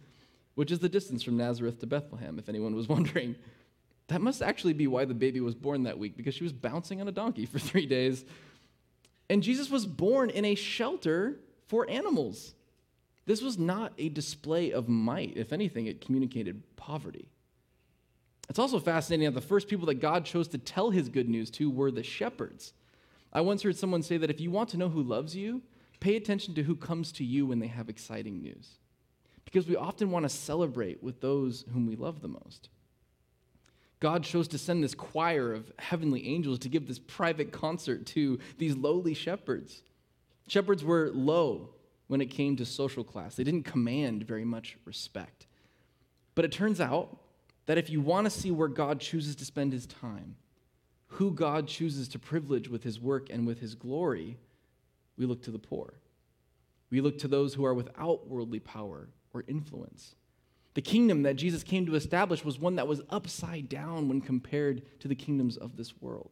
which 0.55 0.71
is 0.71 0.81
the 0.81 0.89
distance 0.89 1.23
from 1.23 1.37
Nazareth 1.37 1.81
to 1.81 1.87
Bethlehem, 1.87 2.39
if 2.39 2.49
anyone 2.49 2.75
was 2.75 2.89
wondering. 2.89 3.37
That 4.09 4.21
must 4.21 4.43
actually 4.43 4.73
be 4.73 4.87
why 4.87 5.05
the 5.05 5.15
baby 5.15 5.41
was 5.41 5.55
born 5.55 5.83
that 5.85 5.99
week, 5.99 6.17
because 6.17 6.35
she 6.35 6.45
was 6.45 6.53
bouncing 6.53 7.01
on 7.01 7.09
a 7.09 7.13
donkey 7.13 7.47
for 7.47 7.59
three 7.59 7.87
days. 7.87 8.25
And 9.31 9.43
Jesus 9.43 9.71
was 9.71 9.87
born 9.87 10.31
in 10.31 10.45
a 10.45 10.55
shelter 10.55 11.39
for 11.67 11.89
animals. 11.91 12.55
This 13.27 13.43
was 13.43 13.59
not 13.59 13.93
a 13.99 14.09
display 14.09 14.73
of 14.73 14.89
might. 14.89 15.37
If 15.37 15.53
anything, 15.53 15.87
it 15.87 16.01
communicated 16.01 16.63
poverty. 16.77 17.29
It's 18.49 18.59
also 18.59 18.81
fascinating 18.81 19.27
that 19.27 19.39
the 19.39 19.47
first 19.47 19.69
people 19.69 19.87
that 19.87 19.97
God 19.97 20.25
chose 20.25 20.49
to 20.49 20.59
tell 20.59 20.91
his 20.91 21.11
good 21.11 21.29
news 21.29 21.51
to 21.53 21.71
were 21.71 21.91
the 21.91 22.03
shepherds. 22.03 22.73
I 23.33 23.41
once 23.41 23.63
heard 23.63 23.77
someone 23.77 24.03
say 24.03 24.17
that 24.17 24.31
if 24.31 24.41
you 24.41 24.51
want 24.51 24.71
to 24.71 24.77
know 24.77 24.89
who 24.89 25.03
loves 25.03 25.37
you, 25.37 25.63
pay 26.01 26.17
attention 26.17 26.55
to 26.55 26.63
who 26.63 26.75
comes 26.75 27.13
to 27.13 27.25
you 27.25 27.47
when 27.47 27.59
they 27.59 27.67
have 27.67 27.89
exciting 27.89 28.41
news. 28.41 28.79
Because 29.45 29.67
we 29.67 29.77
often 29.77 30.11
want 30.11 30.25
to 30.25 30.29
celebrate 30.29 31.03
with 31.03 31.21
those 31.21 31.65
whom 31.73 31.87
we 31.87 31.97
love 31.97 32.21
the 32.21 32.29
most. 32.29 32.69
God 34.01 34.23
chose 34.23 34.47
to 34.49 34.59
send 34.59 34.85
this 34.85 34.95
choir 34.95 35.53
of 35.53 35.73
heavenly 35.79 36.29
angels 36.29 36.61
to 36.61 36.69
give 36.69 36.87
this 36.87 37.01
private 37.01 37.51
concert 37.51 38.07
to 38.07 38.39
these 38.57 38.77
lowly 38.77 39.15
shepherds. 39.15 39.83
Shepherds 40.47 40.85
were 40.85 41.11
low 41.13 41.71
when 42.07 42.21
it 42.21 42.27
came 42.27 42.57
to 42.57 42.65
social 42.65 43.05
class, 43.05 43.37
they 43.37 43.45
didn't 43.45 43.65
command 43.65 44.27
very 44.27 44.45
much 44.45 44.79
respect. 44.85 45.47
But 46.35 46.45
it 46.45 46.53
turns 46.53 46.81
out 46.81 47.19
that 47.67 47.79
if 47.79 47.91
you 47.91 48.01
want 48.01 48.25
to 48.25 48.31
see 48.31 48.51
where 48.51 48.69
God 48.69 48.99
chooses 48.99 49.37
to 49.37 49.45
spend 49.45 49.73
his 49.73 49.87
time, 49.87 50.37
who 51.09 51.33
God 51.33 51.67
chooses 51.67 52.09
to 52.09 52.19
privilege 52.19 52.69
with 52.69 52.83
his 52.83 53.01
work 53.01 53.29
and 53.31 53.47
with 53.47 53.61
his 53.61 53.75
glory, 53.75 54.39
we 55.17 55.27
look 55.27 55.43
to 55.43 55.51
the 55.51 55.59
poor. 55.59 55.95
We 56.91 57.01
look 57.01 57.19
to 57.19 57.29
those 57.29 57.55
who 57.55 57.65
are 57.65 57.75
without 57.75 58.29
worldly 58.29 58.61
power 58.61 59.09
or 59.33 59.45
influence. 59.47 60.15
The 60.75 60.83
kingdom 60.83 61.23
that 61.23 61.35
Jesus 61.35 61.63
came 61.63 61.87
to 61.87 61.95
establish 61.95 62.45
was 62.45 62.59
one 62.59 62.77
that 62.77 62.87
was 62.87 63.03
upside 63.11 63.69
down 63.69 64.09
when 64.09 64.21
compared 64.21 65.01
to 65.01 65.09
the 65.09 65.15
kingdoms 65.15 65.57
of 65.57 65.77
this 65.77 66.01
world. 66.01 66.31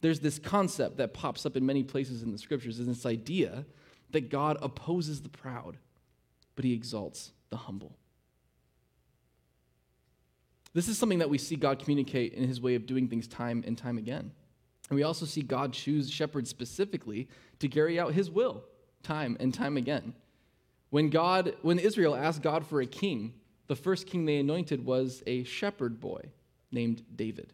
There's 0.00 0.20
this 0.20 0.38
concept 0.38 0.98
that 0.98 1.14
pops 1.14 1.44
up 1.44 1.56
in 1.56 1.66
many 1.66 1.82
places 1.82 2.22
in 2.22 2.30
the 2.30 2.38
scriptures, 2.38 2.78
is 2.78 2.86
this 2.86 3.06
idea 3.06 3.66
that 4.10 4.30
God 4.30 4.56
opposes 4.62 5.22
the 5.22 5.28
proud, 5.28 5.78
but 6.54 6.64
he 6.64 6.72
exalts 6.72 7.32
the 7.50 7.56
humble. 7.56 7.96
This 10.74 10.88
is 10.88 10.98
something 10.98 11.18
that 11.18 11.30
we 11.30 11.38
see 11.38 11.56
God 11.56 11.78
communicate 11.78 12.34
in 12.34 12.46
his 12.46 12.60
way 12.60 12.74
of 12.74 12.86
doing 12.86 13.08
things 13.08 13.26
time 13.26 13.64
and 13.66 13.76
time 13.76 13.98
again. 13.98 14.30
And 14.88 14.96
we 14.96 15.02
also 15.02 15.26
see 15.26 15.42
God 15.42 15.72
choose 15.72 16.10
shepherds 16.10 16.50
specifically 16.50 17.28
to 17.58 17.68
carry 17.68 17.98
out 17.98 18.12
his 18.14 18.30
will 18.30 18.64
time 19.02 19.36
and 19.40 19.52
time 19.52 19.76
again. 19.76 20.14
When 20.90 21.10
God 21.10 21.54
when 21.62 21.78
Israel 21.78 22.14
asked 22.14 22.42
God 22.42 22.66
for 22.66 22.80
a 22.80 22.86
king, 22.86 23.34
the 23.66 23.76
first 23.76 24.06
king 24.06 24.24
they 24.24 24.38
anointed 24.38 24.84
was 24.84 25.22
a 25.26 25.44
shepherd 25.44 26.00
boy 26.00 26.22
named 26.70 27.02
David. 27.14 27.52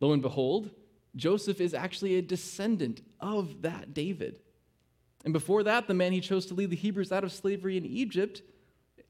Lo 0.00 0.12
and 0.12 0.22
behold, 0.22 0.70
Joseph 1.14 1.60
is 1.60 1.74
actually 1.74 2.16
a 2.16 2.22
descendant 2.22 3.02
of 3.20 3.62
that 3.62 3.94
David. 3.94 4.40
And 5.24 5.32
before 5.32 5.62
that, 5.64 5.88
the 5.88 5.94
man 5.94 6.12
he 6.12 6.20
chose 6.20 6.46
to 6.46 6.54
lead 6.54 6.70
the 6.70 6.76
Hebrews 6.76 7.10
out 7.10 7.24
of 7.24 7.32
slavery 7.32 7.76
in 7.76 7.86
Egypt 7.86 8.42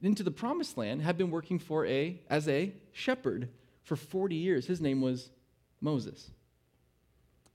into 0.02 0.22
the 0.22 0.30
promised 0.30 0.76
land 0.76 1.02
had 1.02 1.16
been 1.16 1.30
working 1.30 1.58
for 1.58 1.86
a 1.86 2.20
as 2.28 2.48
a 2.48 2.74
shepherd 2.92 3.48
for 3.82 3.96
40 3.96 4.34
years. 4.34 4.66
His 4.66 4.80
name 4.80 5.00
was 5.00 5.30
Moses. 5.80 6.30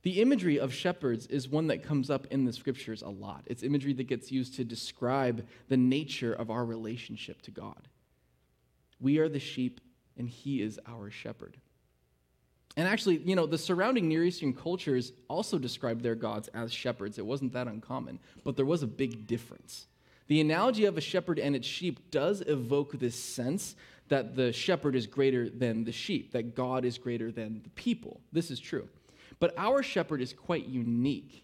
The 0.04 0.22
imagery 0.22 0.60
of 0.60 0.74
shepherds 0.74 1.28
is 1.28 1.48
one 1.48 1.68
that 1.68 1.84
comes 1.84 2.10
up 2.10 2.26
in 2.28 2.46
the 2.46 2.54
scriptures 2.54 3.04
a 3.04 3.10
lot. 3.10 3.44
It's 3.46 3.62
imagery 3.62 3.94
that 3.94 4.06
gets 4.06 4.32
used 4.32 4.56
to 4.56 4.64
describe 4.64 5.46
the 5.68 5.78
nature 5.78 6.34
of 6.34 6.50
our 6.50 6.66
relationship 6.66 7.42
to 7.44 7.52
God. 7.52 7.88
We 9.00 9.20
are 9.20 9.30
the 9.30 9.40
sheep, 9.40 9.80
and 10.18 10.28
He 10.28 10.62
is 10.62 10.80
our 10.88 11.12
shepherd. 11.12 11.58
And 12.78 12.88
actually, 12.88 13.18
you 13.18 13.36
know, 13.36 13.46
the 13.46 13.58
surrounding 13.58 14.08
Near 14.08 14.24
Eastern 14.24 14.54
cultures 14.54 15.12
also 15.28 15.60
described 15.60 16.02
their 16.02 16.16
gods 16.16 16.48
as 16.54 16.72
shepherds. 16.72 17.18
It 17.20 17.26
wasn't 17.26 17.54
that 17.54 17.68
uncommon, 17.68 18.20
but 18.44 18.56
there 18.56 18.66
was 18.66 18.82
a 18.82 18.88
big 18.88 19.28
difference. 19.28 19.88
The 20.32 20.40
analogy 20.40 20.86
of 20.86 20.98
a 20.98 21.02
shepherd 21.02 21.40
and 21.40 21.58
its 21.58 21.68
sheep 21.68 22.10
does 22.10 22.42
evoke 22.48 22.98
this 22.98 23.22
sense 23.22 23.76
that 24.08 24.34
the 24.34 24.54
shepherd 24.54 24.96
is 24.96 25.06
greater 25.06 25.50
than 25.50 25.84
the 25.84 25.92
sheep, 25.92 26.32
that 26.32 26.56
God 26.56 26.86
is 26.86 26.98
greater 26.98 27.34
than 27.34 27.60
the 27.64 27.70
people. 27.72 28.22
This 28.32 28.50
is 28.50 28.58
true. 28.58 28.88
But 29.42 29.54
our 29.58 29.84
shepherd 29.84 30.22
is 30.22 30.32
quite 30.32 30.68
unique 30.68 31.44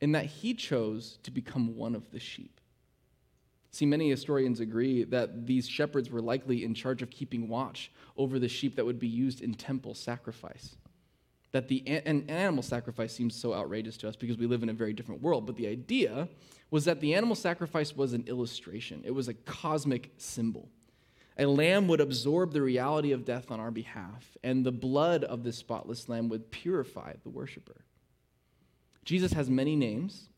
in 0.00 0.10
that 0.10 0.26
he 0.26 0.52
chose 0.52 1.20
to 1.22 1.30
become 1.30 1.76
one 1.76 1.94
of 1.94 2.10
the 2.10 2.18
sheep. 2.18 2.60
See, 3.70 3.86
many 3.86 4.10
historians 4.10 4.58
agree 4.58 5.04
that 5.04 5.46
these 5.46 5.68
shepherds 5.68 6.10
were 6.10 6.20
likely 6.20 6.64
in 6.64 6.74
charge 6.74 7.02
of 7.02 7.10
keeping 7.10 7.48
watch 7.48 7.92
over 8.16 8.40
the 8.40 8.48
sheep 8.48 8.74
that 8.74 8.84
would 8.84 8.98
be 8.98 9.06
used 9.06 9.42
in 9.42 9.54
temple 9.54 9.94
sacrifice. 9.94 10.74
That 11.54 11.68
the 11.68 11.86
an 11.86 12.24
animal 12.28 12.64
sacrifice 12.64 13.12
seems 13.12 13.36
so 13.36 13.54
outrageous 13.54 13.96
to 13.98 14.08
us 14.08 14.16
because 14.16 14.36
we 14.36 14.48
live 14.48 14.64
in 14.64 14.70
a 14.70 14.72
very 14.72 14.92
different 14.92 15.22
world, 15.22 15.46
but 15.46 15.54
the 15.54 15.68
idea 15.68 16.28
was 16.72 16.84
that 16.86 17.00
the 17.00 17.14
animal 17.14 17.36
sacrifice 17.36 17.94
was 17.94 18.12
an 18.12 18.24
illustration, 18.26 19.02
it 19.04 19.12
was 19.12 19.28
a 19.28 19.34
cosmic 19.34 20.10
symbol. 20.16 20.68
A 21.38 21.46
lamb 21.46 21.86
would 21.86 22.00
absorb 22.00 22.52
the 22.52 22.60
reality 22.60 23.12
of 23.12 23.24
death 23.24 23.52
on 23.52 23.60
our 23.60 23.70
behalf, 23.70 24.36
and 24.42 24.66
the 24.66 24.72
blood 24.72 25.22
of 25.22 25.44
this 25.44 25.56
spotless 25.56 26.08
lamb 26.08 26.28
would 26.28 26.50
purify 26.50 27.12
the 27.22 27.30
worshiper. 27.30 27.84
Jesus 29.04 29.32
has 29.34 29.48
many 29.48 29.76
names. 29.76 30.30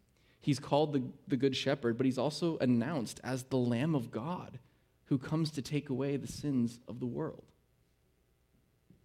He's 0.43 0.59
called 0.59 0.93
the, 0.93 1.03
the 1.27 1.39
Good 1.39 1.57
Shepherd, 1.57 1.97
but 1.97 2.05
he's 2.05 2.19
also 2.19 2.59
announced 2.59 3.21
as 3.25 3.45
the 3.45 3.57
Lamb 3.57 3.95
of 3.95 4.11
God 4.11 4.59
who 5.07 5.17
comes 5.17 5.51
to 5.53 5.63
take 5.63 5.89
away 5.89 6.19
the 6.19 6.27
sins 6.27 6.79
of 6.87 7.01
the 7.01 7.07
world. 7.07 7.45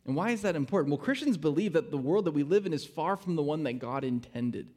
And 0.06 0.16
why 0.16 0.32
is 0.32 0.42
that 0.42 0.56
important? 0.56 0.92
Well, 0.92 1.04
Christians 1.04 1.38
believe 1.38 1.74
that 1.74 1.92
the 1.92 1.98
world 1.98 2.26
that 2.26 2.32
we 2.32 2.44
live 2.44 2.66
in 2.66 2.74
is 2.74 2.86
far 2.86 3.16
from 3.16 3.36
the 3.36 3.44
one 3.44 3.64
that 3.64 3.80
God 3.80 4.04
intended. 4.04 4.68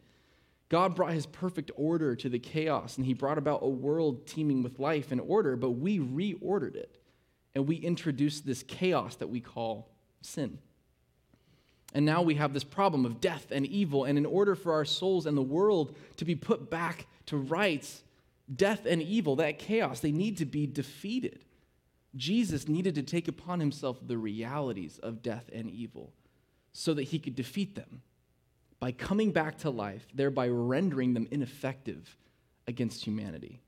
God 0.69 0.95
brought 0.95 1.13
his 1.13 1.27
perfect 1.27 1.71
order 1.77 2.17
to 2.17 2.29
the 2.29 2.39
chaos, 2.39 2.97
and 2.97 3.07
he 3.07 3.15
brought 3.15 3.39
about 3.39 3.63
a 3.63 3.69
world 3.69 4.27
teeming 4.27 4.63
with 4.63 4.79
life 4.79 5.13
and 5.13 5.21
order, 5.21 5.57
but 5.57 5.73
we 5.73 5.99
reordered 5.99 6.75
it. 6.75 6.99
And 7.55 7.67
we 7.67 7.77
introduced 7.77 8.45
this 8.45 8.63
chaos 8.65 9.17
that 9.17 9.29
we 9.29 9.41
call 9.41 9.91
sin. 10.21 10.59
And 11.95 12.05
now 12.05 12.23
we 12.23 12.35
have 12.35 12.53
this 12.53 12.65
problem 12.65 13.07
of 13.07 13.21
death 13.21 13.47
and 13.53 13.65
evil, 13.65 14.05
and 14.05 14.19
in 14.19 14.27
order 14.27 14.57
for 14.57 14.73
our 14.73 14.85
souls 14.85 15.27
and 15.27 15.37
the 15.37 15.43
world 15.43 15.95
to 16.17 16.25
be 16.25 16.35
put 16.35 16.69
back 16.69 17.07
to 17.27 17.37
rights, 17.37 18.03
death 18.55 18.85
and 18.85 19.01
evil, 19.01 19.37
that 19.37 19.61
chaos, 19.61 20.01
they 20.01 20.11
need 20.11 20.39
to 20.39 20.45
be 20.45 20.67
defeated. 20.67 21.44
Jesus 22.17 22.69
needed 22.69 22.95
to 22.95 23.03
take 23.03 23.29
upon 23.29 23.61
himself 23.61 23.99
the 24.07 24.19
realities 24.19 24.99
of 25.03 25.23
death 25.23 25.51
and 25.53 25.71
evil 25.71 26.13
so 26.73 26.95
that 26.95 27.05
he 27.05 27.19
could 27.19 27.35
defeat 27.35 27.75
them 27.75 28.03
by 28.79 28.93
coming 28.93 29.33
back 29.33 29.59
to 29.59 29.71
life, 29.71 30.07
thereby 30.15 30.49
rendering 30.49 31.15
them 31.15 31.29
ineffective 31.31 32.17
against 32.67 33.05
humanity. 33.05 33.61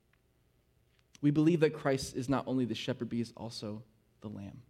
We 1.22 1.30
believe 1.30 1.60
that 1.60 1.74
Christ 1.74 2.16
is 2.16 2.28
not 2.28 2.46
only 2.46 2.64
the 2.64 2.74
shepherd, 2.74 3.08
but 3.08 3.16
he 3.16 3.22
is 3.22 3.32
also 3.36 3.82
the 4.20 4.28
lamb. 4.28 4.62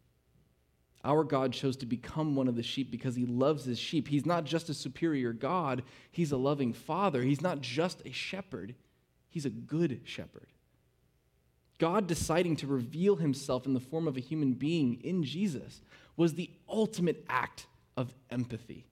Our 1.04 1.24
God 1.24 1.52
chose 1.52 1.76
to 1.78 1.86
become 1.86 2.34
one 2.34 2.48
of 2.48 2.56
the 2.56 2.62
sheep 2.62 2.90
because 2.90 3.14
he 3.14 3.26
loves 3.26 3.64
his 3.64 3.78
sheep. 3.78 4.08
He's 4.08 4.26
not 4.26 4.44
just 4.44 4.68
a 4.68 4.74
superior 4.74 5.32
God, 5.32 5.82
he's 6.10 6.32
a 6.32 6.36
loving 6.36 6.72
father. 6.72 7.22
He's 7.22 7.40
not 7.40 7.60
just 7.60 8.02
a 8.04 8.12
shepherd, 8.12 8.74
he's 9.28 9.46
a 9.46 9.50
good 9.50 10.00
shepherd. 10.04 10.48
God 11.78 12.06
deciding 12.06 12.56
to 12.56 12.66
reveal 12.66 13.16
himself 13.16 13.66
in 13.66 13.74
the 13.74 13.80
form 13.80 14.08
of 14.08 14.16
a 14.16 14.20
human 14.20 14.52
being 14.52 15.00
in 15.02 15.22
Jesus 15.22 15.82
was 16.16 16.34
the 16.34 16.50
ultimate 16.68 17.24
act 17.28 17.66
of 17.96 18.14
empathy. 18.30 18.86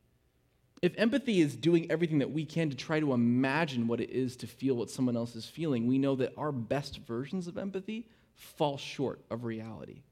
If 0.82 0.92
empathy 0.98 1.40
is 1.40 1.56
doing 1.56 1.90
everything 1.90 2.18
that 2.18 2.32
we 2.32 2.44
can 2.44 2.68
to 2.68 2.76
try 2.76 3.00
to 3.00 3.14
imagine 3.14 3.86
what 3.86 4.00
it 4.00 4.10
is 4.10 4.36
to 4.36 4.46
feel 4.46 4.74
what 4.74 4.90
someone 4.90 5.16
else 5.16 5.34
is 5.34 5.46
feeling, 5.46 5.86
we 5.86 5.96
know 5.96 6.14
that 6.16 6.34
our 6.36 6.52
best 6.52 6.98
versions 6.98 7.46
of 7.46 7.56
empathy 7.56 8.06
fall 8.34 8.76
short 8.76 9.20
of 9.30 9.44
reality. 9.44 10.02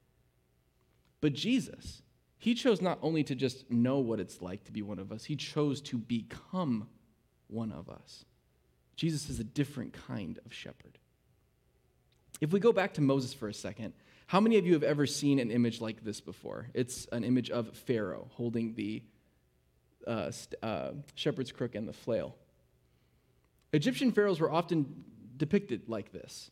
But 1.20 1.34
Jesus, 1.34 2.00
he 2.38 2.54
chose 2.54 2.80
not 2.80 2.98
only 3.02 3.22
to 3.24 3.34
just 3.34 3.70
know 3.70 3.98
what 3.98 4.18
it's 4.18 4.40
like 4.40 4.64
to 4.64 4.72
be 4.72 4.80
one 4.80 4.98
of 4.98 5.12
us, 5.12 5.24
he 5.24 5.36
chose 5.36 5.80
to 5.82 5.98
become 5.98 6.88
one 7.48 7.70
of 7.70 7.90
us. 7.90 8.24
Jesus 8.96 9.28
is 9.28 9.40
a 9.40 9.44
different 9.44 9.92
kind 9.92 10.38
of 10.46 10.54
shepherd. 10.54 10.98
If 12.42 12.52
we 12.52 12.58
go 12.58 12.72
back 12.72 12.94
to 12.94 13.00
Moses 13.00 13.32
for 13.32 13.46
a 13.46 13.54
second, 13.54 13.94
how 14.26 14.40
many 14.40 14.58
of 14.58 14.66
you 14.66 14.72
have 14.72 14.82
ever 14.82 15.06
seen 15.06 15.38
an 15.38 15.52
image 15.52 15.80
like 15.80 16.02
this 16.02 16.20
before? 16.20 16.66
It's 16.74 17.06
an 17.12 17.22
image 17.22 17.50
of 17.50 17.68
Pharaoh 17.76 18.26
holding 18.32 18.74
the 18.74 19.04
uh, 20.08 20.32
uh, 20.60 20.90
shepherd's 21.14 21.52
crook 21.52 21.76
and 21.76 21.86
the 21.86 21.92
flail. 21.92 22.34
Egyptian 23.72 24.10
pharaohs 24.10 24.40
were 24.40 24.50
often 24.50 25.04
depicted 25.36 25.88
like 25.88 26.10
this. 26.10 26.50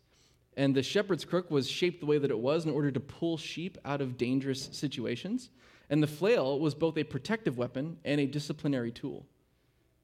And 0.56 0.76
the 0.76 0.82
shepherd's 0.84 1.24
crook 1.24 1.50
was 1.50 1.68
shaped 1.68 1.98
the 1.98 2.06
way 2.06 2.18
that 2.18 2.30
it 2.30 2.38
was 2.38 2.64
in 2.64 2.70
order 2.70 2.92
to 2.92 3.00
pull 3.00 3.36
sheep 3.36 3.76
out 3.84 4.00
of 4.00 4.16
dangerous 4.16 4.68
situations. 4.70 5.50
And 5.90 6.00
the 6.00 6.06
flail 6.06 6.60
was 6.60 6.76
both 6.76 6.98
a 6.98 7.02
protective 7.04 7.58
weapon 7.58 7.96
and 8.04 8.20
a 8.20 8.26
disciplinary 8.26 8.92
tool. 8.92 9.26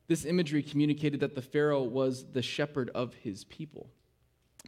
This 0.09 0.25
imagery 0.25 0.65
communicated 0.65 1.21
that 1.21 1.37
the 1.37 1.43
Pharaoh 1.43 1.85
was 1.85 2.25
the 2.33 2.43
shepherd 2.43 2.91
of 2.93 3.15
his 3.15 3.45
people. 3.45 3.89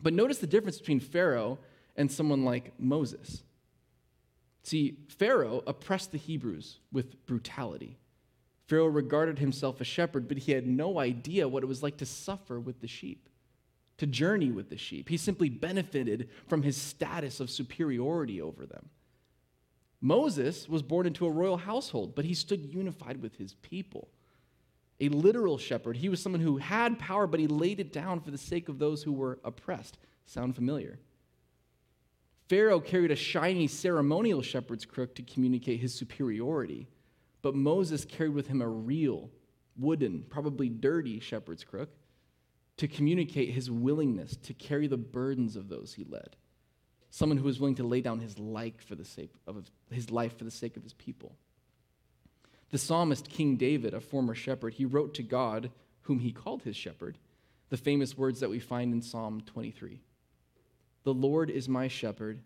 But 0.02 0.14
notice 0.14 0.38
the 0.38 0.46
difference 0.46 0.78
between 0.78 1.00
Pharaoh 1.00 1.58
and 1.96 2.10
someone 2.10 2.44
like 2.44 2.72
Moses. 2.78 3.42
See, 4.62 4.98
Pharaoh 5.08 5.62
oppressed 5.66 6.12
the 6.12 6.18
Hebrews 6.18 6.78
with 6.92 7.26
brutality. 7.26 7.98
Pharaoh 8.66 8.86
regarded 8.86 9.38
himself 9.38 9.80
a 9.80 9.84
shepherd, 9.84 10.28
but 10.28 10.38
he 10.38 10.52
had 10.52 10.66
no 10.66 10.98
idea 10.98 11.48
what 11.48 11.62
it 11.62 11.66
was 11.66 11.82
like 11.82 11.96
to 11.98 12.06
suffer 12.06 12.60
with 12.60 12.80
the 12.80 12.86
sheep, 12.86 13.28
to 13.96 14.06
journey 14.06 14.50
with 14.50 14.68
the 14.68 14.76
sheep. 14.76 15.08
He 15.08 15.16
simply 15.16 15.48
benefited 15.48 16.28
from 16.46 16.62
his 16.62 16.76
status 16.76 17.40
of 17.40 17.50
superiority 17.50 18.42
over 18.42 18.66
them. 18.66 18.90
Moses 20.00 20.68
was 20.68 20.82
born 20.82 21.06
into 21.06 21.26
a 21.26 21.30
royal 21.30 21.56
household, 21.56 22.14
but 22.14 22.26
he 22.26 22.34
stood 22.34 22.72
unified 22.72 23.22
with 23.22 23.36
his 23.36 23.54
people. 23.54 24.08
A 25.00 25.08
literal 25.08 25.58
shepherd, 25.58 25.96
he 25.96 26.08
was 26.08 26.20
someone 26.20 26.40
who 26.40 26.56
had 26.56 26.98
power, 26.98 27.26
but 27.26 27.40
he 27.40 27.46
laid 27.46 27.78
it 27.78 27.92
down 27.92 28.20
for 28.20 28.30
the 28.30 28.38
sake 28.38 28.68
of 28.68 28.78
those 28.78 29.02
who 29.02 29.12
were 29.12 29.38
oppressed. 29.44 29.98
Sound 30.26 30.54
familiar? 30.54 30.98
Pharaoh 32.48 32.80
carried 32.80 33.10
a 33.10 33.16
shiny 33.16 33.66
ceremonial 33.66 34.42
shepherd's 34.42 34.84
crook 34.84 35.14
to 35.14 35.22
communicate 35.22 35.80
his 35.80 35.94
superiority, 35.94 36.88
but 37.42 37.54
Moses 37.54 38.04
carried 38.04 38.34
with 38.34 38.48
him 38.48 38.62
a 38.62 38.68
real, 38.68 39.30
wooden, 39.76 40.24
probably 40.28 40.68
dirty 40.68 41.20
shepherd's 41.20 41.62
crook 41.62 41.90
to 42.78 42.88
communicate 42.88 43.50
his 43.50 43.70
willingness 43.70 44.36
to 44.36 44.54
carry 44.54 44.86
the 44.86 44.96
burdens 44.96 45.56
of 45.56 45.68
those 45.68 45.94
he 45.94 46.04
led. 46.04 46.36
Someone 47.10 47.38
who 47.38 47.44
was 47.44 47.60
willing 47.60 47.74
to 47.76 47.86
lay 47.86 48.00
down 48.00 48.20
his 48.20 48.38
life 48.38 48.86
for 48.86 48.94
the 48.94 49.04
sake 49.04 49.32
of 49.46 49.70
his 49.90 50.10
life 50.10 50.36
for 50.38 50.44
the 50.44 50.50
sake 50.50 50.76
of 50.76 50.82
his 50.82 50.94
people. 50.94 51.36
The 52.70 52.78
psalmist 52.78 53.28
King 53.28 53.56
David, 53.56 53.94
a 53.94 54.00
former 54.00 54.34
shepherd, 54.34 54.74
he 54.74 54.84
wrote 54.84 55.14
to 55.14 55.22
God, 55.22 55.70
whom 56.02 56.18
he 56.18 56.32
called 56.32 56.62
his 56.62 56.76
shepherd, 56.76 57.18
the 57.70 57.76
famous 57.76 58.16
words 58.16 58.40
that 58.40 58.50
we 58.50 58.58
find 58.58 58.92
in 58.92 59.02
Psalm 59.02 59.42
23. 59.46 60.00
The 61.04 61.14
Lord 61.14 61.50
is 61.50 61.68
my 61.68 61.88
shepherd, 61.88 62.40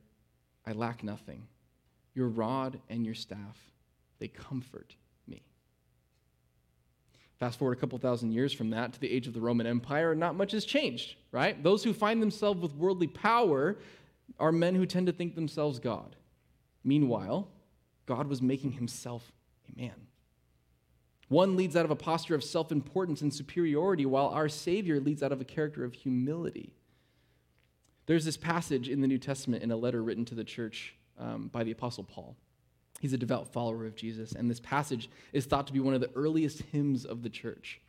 I 0.67 0.73
lack 0.73 1.02
nothing. 1.02 1.49
Your 2.14 2.29
rod 2.29 2.79
and 2.88 3.05
your 3.05 3.14
staff, 3.14 3.59
they 4.19 4.29
comfort 4.29 4.95
me. 5.26 5.43
Fast 7.41 7.59
forward 7.59 7.76
a 7.76 7.81
couple 7.81 7.99
thousand 7.99 8.33
years 8.33 8.52
from 8.52 8.71
that 8.71 8.93
to 8.93 9.00
the 9.00 9.11
age 9.11 9.26
of 9.26 9.33
the 9.35 9.41
Roman 9.41 9.67
Empire, 9.67 10.14
not 10.14 10.37
much 10.37 10.52
has 10.52 10.64
changed, 10.64 11.17
right? 11.33 11.61
Those 11.61 11.83
who 11.83 11.93
find 11.93 12.23
themselves 12.23 12.61
with 12.61 12.75
worldly 12.75 13.09
power 13.09 13.79
are 14.38 14.52
men 14.52 14.76
who 14.76 14.87
tend 14.87 15.07
to 15.07 15.12
think 15.12 15.35
themselves 15.35 15.81
God. 15.81 16.14
Meanwhile, 16.85 17.49
God 18.07 18.29
was 18.29 18.41
making 18.43 18.73
himself 18.73 19.33
a 19.69 19.81
man. 19.81 20.07
One 21.33 21.57
leads 21.57 21.77
out 21.77 21.87
of 21.87 21.91
a 21.91 21.97
posture 21.97 22.35
of 22.35 22.45
self 22.45 22.71
importance 22.71 23.23
and 23.23 23.33
superiority, 23.33 24.05
while 24.05 24.29
our 24.29 24.51
Savior 24.51 25.01
leads 25.01 25.23
out 25.23 25.33
of 25.33 25.41
a 25.41 25.47
character 25.47 25.83
of 25.83 25.95
humility. 25.95 26.75
There's 28.05 28.27
this 28.27 28.37
passage 28.37 28.91
in 28.91 29.01
the 29.01 29.07
New 29.09 29.17
Testament 29.17 29.62
in 29.62 29.71
a 29.71 29.77
letter 29.77 30.03
written 30.03 30.27
to 30.27 30.35
the 30.35 30.45
church 30.45 30.95
um, 31.19 31.49
by 31.49 31.65
the 31.65 31.71
Apostle 31.71 32.05
Paul. 32.05 32.37
He's 33.01 33.15
a 33.15 33.19
devout 33.19 33.51
follower 33.51 33.87
of 33.87 33.97
Jesus, 33.97 34.33
and 34.33 34.51
this 34.51 34.61
passage 34.61 35.09
is 35.33 35.47
thought 35.47 35.67
to 35.69 35.73
be 35.73 35.81
one 35.81 35.95
of 35.95 36.03
the 36.03 36.11
earliest 36.15 36.65
hymns 36.71 37.07
of 37.07 37.23
the 37.23 37.31
church. 37.31 37.81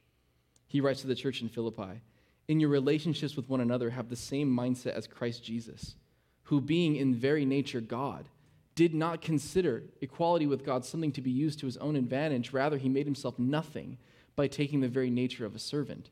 He 0.67 0.79
writes 0.79 1.01
to 1.01 1.07
the 1.07 1.13
church 1.13 1.41
in 1.41 1.49
Philippi 1.49 1.99
In 2.47 2.61
your 2.61 2.69
relationships 2.69 3.35
with 3.35 3.49
one 3.49 3.59
another, 3.59 3.89
have 3.89 4.07
the 4.07 4.15
same 4.15 4.49
mindset 4.49 4.93
as 4.93 5.05
Christ 5.05 5.43
Jesus, 5.43 5.95
who, 6.43 6.61
being 6.61 6.95
in 6.95 7.13
very 7.13 7.43
nature 7.43 7.81
God, 7.81 8.29
did 8.75 8.93
not 8.93 9.21
consider 9.21 9.83
equality 10.01 10.47
with 10.47 10.65
God 10.65 10.83
something 10.83 11.11
to 11.11 11.21
be 11.21 11.31
used 11.31 11.59
to 11.59 11.65
his 11.65 11.77
own 11.77 11.95
advantage. 11.95 12.53
Rather, 12.53 12.77
he 12.77 12.89
made 12.89 13.05
himself 13.05 13.37
nothing 13.37 13.97
by 14.35 14.47
taking 14.47 14.81
the 14.81 14.87
very 14.87 15.09
nature 15.09 15.45
of 15.45 15.55
a 15.55 15.59
servant 15.59 16.09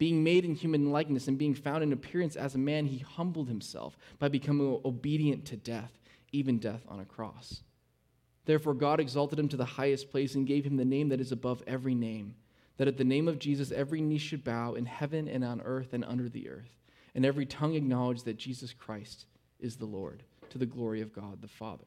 being 0.00 0.24
made 0.24 0.46
in 0.46 0.54
human 0.54 0.90
likeness 0.90 1.28
and 1.28 1.36
being 1.36 1.54
found 1.54 1.82
in 1.82 1.92
appearance 1.92 2.34
as 2.34 2.54
a 2.54 2.58
man, 2.58 2.86
he 2.86 2.98
humbled 3.00 3.48
himself 3.48 3.98
by 4.18 4.28
becoming 4.28 4.80
obedient 4.82 5.44
to 5.44 5.58
death, 5.58 5.92
even 6.32 6.58
death 6.58 6.80
on 6.88 7.00
a 7.00 7.04
cross. 7.04 7.60
Therefore, 8.46 8.72
God 8.72 8.98
exalted 8.98 9.38
him 9.38 9.48
to 9.48 9.58
the 9.58 9.64
highest 9.66 10.10
place 10.10 10.34
and 10.34 10.46
gave 10.46 10.64
him 10.64 10.78
the 10.78 10.86
name 10.86 11.10
that 11.10 11.20
is 11.20 11.32
above 11.32 11.62
every 11.66 11.94
name, 11.94 12.34
that 12.78 12.88
at 12.88 12.96
the 12.96 13.04
name 13.04 13.28
of 13.28 13.38
Jesus 13.38 13.70
every 13.72 14.00
knee 14.00 14.16
should 14.16 14.42
bow 14.42 14.72
in 14.72 14.86
heaven 14.86 15.28
and 15.28 15.44
on 15.44 15.60
earth 15.60 15.92
and 15.92 16.02
under 16.06 16.30
the 16.30 16.48
earth, 16.48 16.78
and 17.14 17.26
every 17.26 17.44
tongue 17.44 17.74
acknowledge 17.74 18.22
that 18.22 18.38
Jesus 18.38 18.72
Christ 18.72 19.26
is 19.58 19.76
the 19.76 19.84
Lord, 19.84 20.22
to 20.48 20.56
the 20.56 20.64
glory 20.64 21.02
of 21.02 21.12
God 21.12 21.42
the 21.42 21.46
Father. 21.46 21.84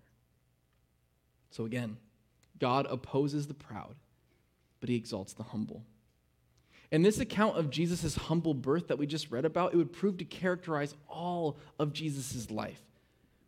So 1.54 1.66
again, 1.66 1.98
God 2.58 2.88
opposes 2.89 3.46
the 3.46 3.54
proud, 3.54 3.94
but 4.80 4.89
he 4.89 4.96
exalts 4.96 5.34
the 5.34 5.44
humble. 5.44 5.84
And 6.92 7.06
this 7.06 7.20
account 7.20 7.58
of 7.58 7.70
Jesus' 7.70 8.16
humble 8.16 8.56
birth 8.56 8.88
that 8.88 8.98
we 8.98 9.06
just 9.06 9.30
read 9.30 9.46
about, 9.46 9.72
it 9.72 9.78
would 9.78 9.94
prove 9.94 10.18
to 10.18 10.26
characterize 10.26 10.96
all 11.08 11.60
of 11.78 11.94
Jesus' 11.94 12.50
life. 12.50 12.82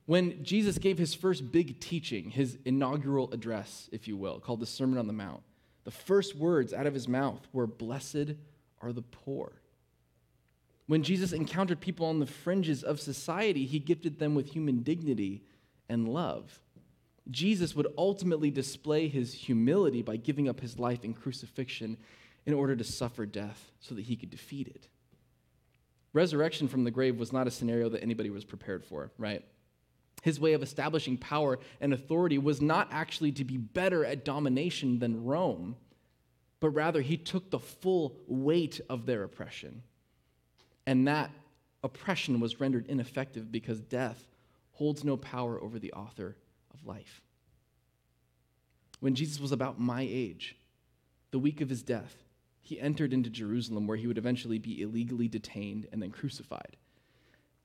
When 0.05 0.43
Jesus 0.43 0.77
gave 0.77 0.99
his 0.99 1.15
first 1.15 1.51
big 1.51 1.79
teaching, 1.79 2.29
his 2.29 2.59
inaugural 2.63 3.31
address, 3.31 3.89
if 3.91 4.07
you 4.07 4.15
will, 4.15 4.39
called 4.39 4.59
the 4.59 4.67
Sermon 4.67 4.99
on 4.99 5.07
the 5.07 5.13
Mount, 5.13 5.41
the 5.83 5.89
first 5.89 6.35
words 6.35 6.73
out 6.73 6.85
of 6.85 6.93
his 6.93 7.07
mouth 7.07 7.47
were, 7.53 7.65
Blessed 7.65 8.35
are 8.83 8.93
the 8.93 9.01
poor. 9.01 9.51
When 10.85 11.01
Jesus 11.01 11.33
encountered 11.33 11.79
people 11.79 12.05
on 12.05 12.19
the 12.19 12.27
fringes 12.27 12.83
of 12.83 12.99
society, 12.99 13.65
he 13.65 13.79
gifted 13.79 14.19
them 14.19 14.35
with 14.35 14.51
human 14.51 14.83
dignity 14.83 15.41
and 15.89 16.07
love. 16.07 16.59
Jesus 17.31 17.75
would 17.75 17.87
ultimately 17.97 18.51
display 18.51 19.07
his 19.07 19.33
humility 19.33 20.01
by 20.01 20.17
giving 20.17 20.47
up 20.47 20.59
his 20.59 20.77
life 20.77 21.03
in 21.03 21.13
crucifixion 21.13 21.97
in 22.45 22.53
order 22.53 22.75
to 22.75 22.83
suffer 22.83 23.25
death 23.25 23.71
so 23.79 23.95
that 23.95 24.05
he 24.05 24.15
could 24.15 24.29
defeat 24.29 24.67
it. 24.67 24.87
Resurrection 26.13 26.67
from 26.67 26.83
the 26.83 26.91
grave 26.91 27.17
was 27.17 27.33
not 27.33 27.47
a 27.47 27.51
scenario 27.51 27.89
that 27.89 28.03
anybody 28.03 28.29
was 28.29 28.45
prepared 28.45 28.85
for, 28.85 29.11
right? 29.17 29.43
His 30.21 30.39
way 30.39 30.53
of 30.53 30.63
establishing 30.63 31.17
power 31.17 31.59
and 31.81 31.93
authority 31.93 32.37
was 32.37 32.61
not 32.61 32.87
actually 32.91 33.31
to 33.33 33.43
be 33.43 33.57
better 33.57 34.05
at 34.05 34.23
domination 34.23 34.99
than 34.99 35.25
Rome, 35.25 35.75
but 36.59 36.69
rather 36.69 37.01
he 37.01 37.17
took 37.17 37.49
the 37.49 37.59
full 37.59 38.15
weight 38.27 38.79
of 38.87 39.05
their 39.05 39.23
oppression. 39.23 39.83
And 40.87 41.07
that 41.07 41.31
oppression 41.83 42.39
was 42.39 42.59
rendered 42.59 42.85
ineffective 42.87 43.51
because 43.51 43.81
death 43.81 44.25
holds 44.71 45.03
no 45.03 45.17
power 45.17 45.61
over 45.61 45.79
the 45.79 45.93
author 45.93 46.35
of 46.75 46.85
life. 46.85 47.21
When 48.99 49.15
Jesus 49.15 49.39
was 49.39 49.51
about 49.51 49.79
my 49.79 50.01
age, 50.01 50.55
the 51.31 51.39
week 51.39 51.61
of 51.61 51.69
his 51.69 51.83
death, 51.83 52.23
he 52.61 52.79
entered 52.79 53.13
into 53.13 53.29
Jerusalem 53.29 53.87
where 53.87 53.97
he 53.97 54.07
would 54.07 54.17
eventually 54.17 54.57
be 54.57 54.81
illegally 54.81 55.27
detained 55.27 55.87
and 55.91 56.01
then 56.01 56.11
crucified. 56.11 56.77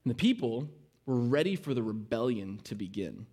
And 0.05 0.11
the 0.11 0.17
people 0.17 0.69
were 1.07 1.19
ready 1.19 1.57
for 1.57 1.75
the 1.75 1.83
rebellion 1.83 2.61
to 2.65 2.75
begin. 2.75 3.27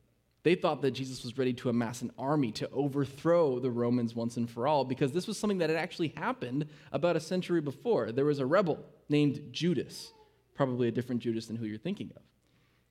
They 0.43 0.55
thought 0.55 0.81
that 0.81 0.91
Jesus 0.91 1.23
was 1.23 1.37
ready 1.37 1.53
to 1.55 1.69
amass 1.69 2.01
an 2.01 2.11
army 2.17 2.51
to 2.53 2.69
overthrow 2.69 3.59
the 3.59 3.71
Romans 3.71 4.15
once 4.15 4.37
and 4.37 4.49
for 4.49 4.65
all 4.65 4.85
because 4.85 5.11
this 5.11 5.27
was 5.27 5.37
something 5.37 5.57
that 5.57 5.69
had 5.69 5.77
actually 5.77 6.13
happened 6.15 6.67
about 6.93 7.17
a 7.17 7.19
century 7.19 7.59
before. 7.59 8.13
There 8.13 8.23
was 8.25 8.39
a 8.39 8.45
rebel 8.45 8.85
named 9.09 9.49
Judas, 9.51 10.13
probably 10.55 10.87
a 10.87 10.91
different 10.91 11.21
Judas 11.21 11.47
than 11.47 11.57
who 11.57 11.65
you're 11.65 11.77
thinking 11.77 12.11
of. 12.15 12.21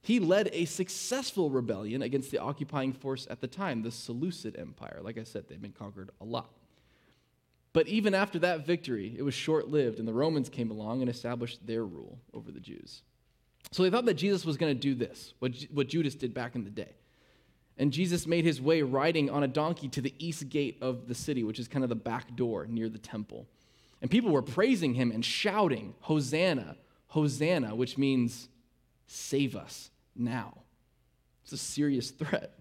He 0.03 0.21
led 0.21 0.51
a 0.53 0.67
successful 0.67 1.51
rebellion 1.51 2.03
against 2.03 2.31
the 2.31 2.39
occupying 2.39 2.93
force 2.93 3.27
at 3.29 3.41
the 3.41 3.49
time, 3.49 3.83
the 3.83 3.91
Seleucid 3.91 4.57
Empire. 4.57 5.01
Like 5.03 5.19
I 5.19 5.25
said, 5.25 5.49
they've 5.49 5.61
been 5.61 5.73
conquered 5.73 6.11
a 6.21 6.25
lot. 6.25 6.51
But 7.73 7.89
even 7.89 8.15
after 8.15 8.39
that 8.39 8.65
victory, 8.65 9.15
it 9.19 9.23
was 9.23 9.35
short 9.35 9.69
lived, 9.69 9.99
and 9.99 10.09
the 10.09 10.13
Romans 10.15 10.49
came 10.49 10.71
along 10.71 11.03
and 11.03 11.11
established 11.11 11.67
their 11.67 11.85
rule 11.85 12.19
over 12.33 12.51
the 12.51 12.61
Jews. 12.61 13.03
So 13.73 13.83
they 13.83 13.91
thought 13.91 14.07
that 14.07 14.15
Jesus 14.15 14.45
was 14.45 14.57
going 14.57 14.75
to 14.75 14.81
do 14.81 14.95
this, 14.95 15.35
what, 15.41 15.53
what 15.73 15.89
Judas 15.89 16.15
did 16.15 16.33
back 16.33 16.55
in 16.55 16.65
the 16.65 16.71
day. 16.71 16.95
And 17.79 17.93
Jesus 17.93 18.27
made 18.27 18.45
his 18.45 18.63
way 18.63 18.81
riding 18.83 19.29
on 19.29 19.43
a 19.43 19.49
donkey 19.49 19.89
to 19.89 20.01
the 20.01 20.15
east 20.19 20.49
gate 20.49 20.79
of 20.81 21.09
the 21.09 21.15
city, 21.15 21.45
which 21.45 21.59
is 21.59 21.69
kind 21.69 21.85
of 21.85 21.91
the 21.91 21.97
back 21.97 22.35
door 22.35 22.67
near 22.67 22.89
the 22.89 22.99
temple. 22.99 23.47
And 24.01 24.11
people 24.11 24.31
were 24.31 24.43
praising 24.43 24.95
him 24.95 25.11
and 25.11 25.25
shouting, 25.25 25.95
Hosanna, 26.01 26.77
Hosanna, 27.09 27.75
which 27.75 27.99
means 27.99 28.49
save 29.07 29.57
us 29.57 29.91
now. 30.15 30.59
It's 31.45 31.53
a 31.53 31.57
serious 31.57 32.11
threat. 32.11 32.53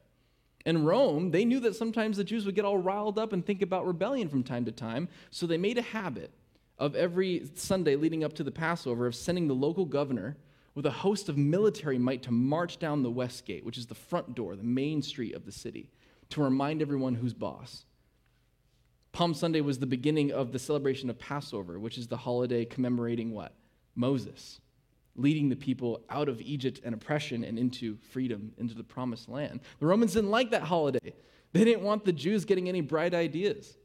In 0.65 0.83
Rome, 0.83 1.31
they 1.31 1.45
knew 1.45 1.59
that 1.61 1.75
sometimes 1.75 2.17
the 2.17 2.23
Jews 2.23 2.45
would 2.45 2.55
get 2.55 2.65
all 2.65 2.77
riled 2.77 3.19
up 3.19 3.33
and 3.33 3.45
think 3.45 3.61
about 3.61 3.85
rebellion 3.85 4.29
from 4.29 4.43
time 4.43 4.65
to 4.65 4.71
time, 4.71 5.09
so 5.29 5.45
they 5.45 5.57
made 5.57 5.77
a 5.77 5.83
habit 5.83 6.31
of 6.77 6.95
every 6.95 7.47
Sunday 7.55 7.95
leading 7.95 8.23
up 8.23 8.33
to 8.33 8.43
the 8.43 8.51
Passover 8.51 9.05
of 9.05 9.15
sending 9.15 9.47
the 9.47 9.53
local 9.53 9.85
governor 9.85 10.37
with 10.73 10.85
a 10.85 10.91
host 10.91 11.29
of 11.29 11.37
military 11.37 11.97
might 11.97 12.21
to 12.23 12.31
march 12.31 12.79
down 12.79 13.01
the 13.01 13.11
west 13.11 13.45
gate, 13.45 13.63
which 13.63 13.77
is 13.77 13.85
the 13.85 13.95
front 13.95 14.35
door, 14.35 14.55
the 14.55 14.63
main 14.63 15.01
street 15.01 15.35
of 15.35 15.45
the 15.45 15.51
city, 15.51 15.89
to 16.29 16.43
remind 16.43 16.81
everyone 16.81 17.15
who's 17.15 17.33
boss. 17.33 17.85
Palm 19.13 19.33
Sunday 19.33 19.61
was 19.61 19.79
the 19.79 19.85
beginning 19.85 20.31
of 20.31 20.51
the 20.51 20.59
celebration 20.59 21.09
of 21.09 21.17
Passover, 21.17 21.79
which 21.79 21.97
is 21.97 22.07
the 22.07 22.17
holiday 22.17 22.65
commemorating 22.65 23.31
what? 23.31 23.53
Moses 23.95 24.59
leading 25.15 25.49
the 25.49 25.55
people 25.55 26.01
out 26.09 26.27
of 26.27 26.41
Egypt 26.41 26.81
and 26.83 26.93
oppression 26.93 27.43
and 27.43 27.57
into 27.57 27.97
freedom, 28.11 28.51
into 28.57 28.75
the 28.75 28.83
promised 28.83 29.29
land. 29.29 29.61
The 29.79 29.85
Romans 29.85 30.13
didn't 30.13 30.31
like 30.31 30.51
that 30.51 30.63
holiday. 30.63 31.13
They 31.53 31.63
didn't 31.63 31.83
want 31.83 32.03
the 32.03 32.11
Jews 32.11 32.43
getting 32.43 32.67
any 32.67 32.81
bright 32.81 33.13
ideas. 33.13 33.77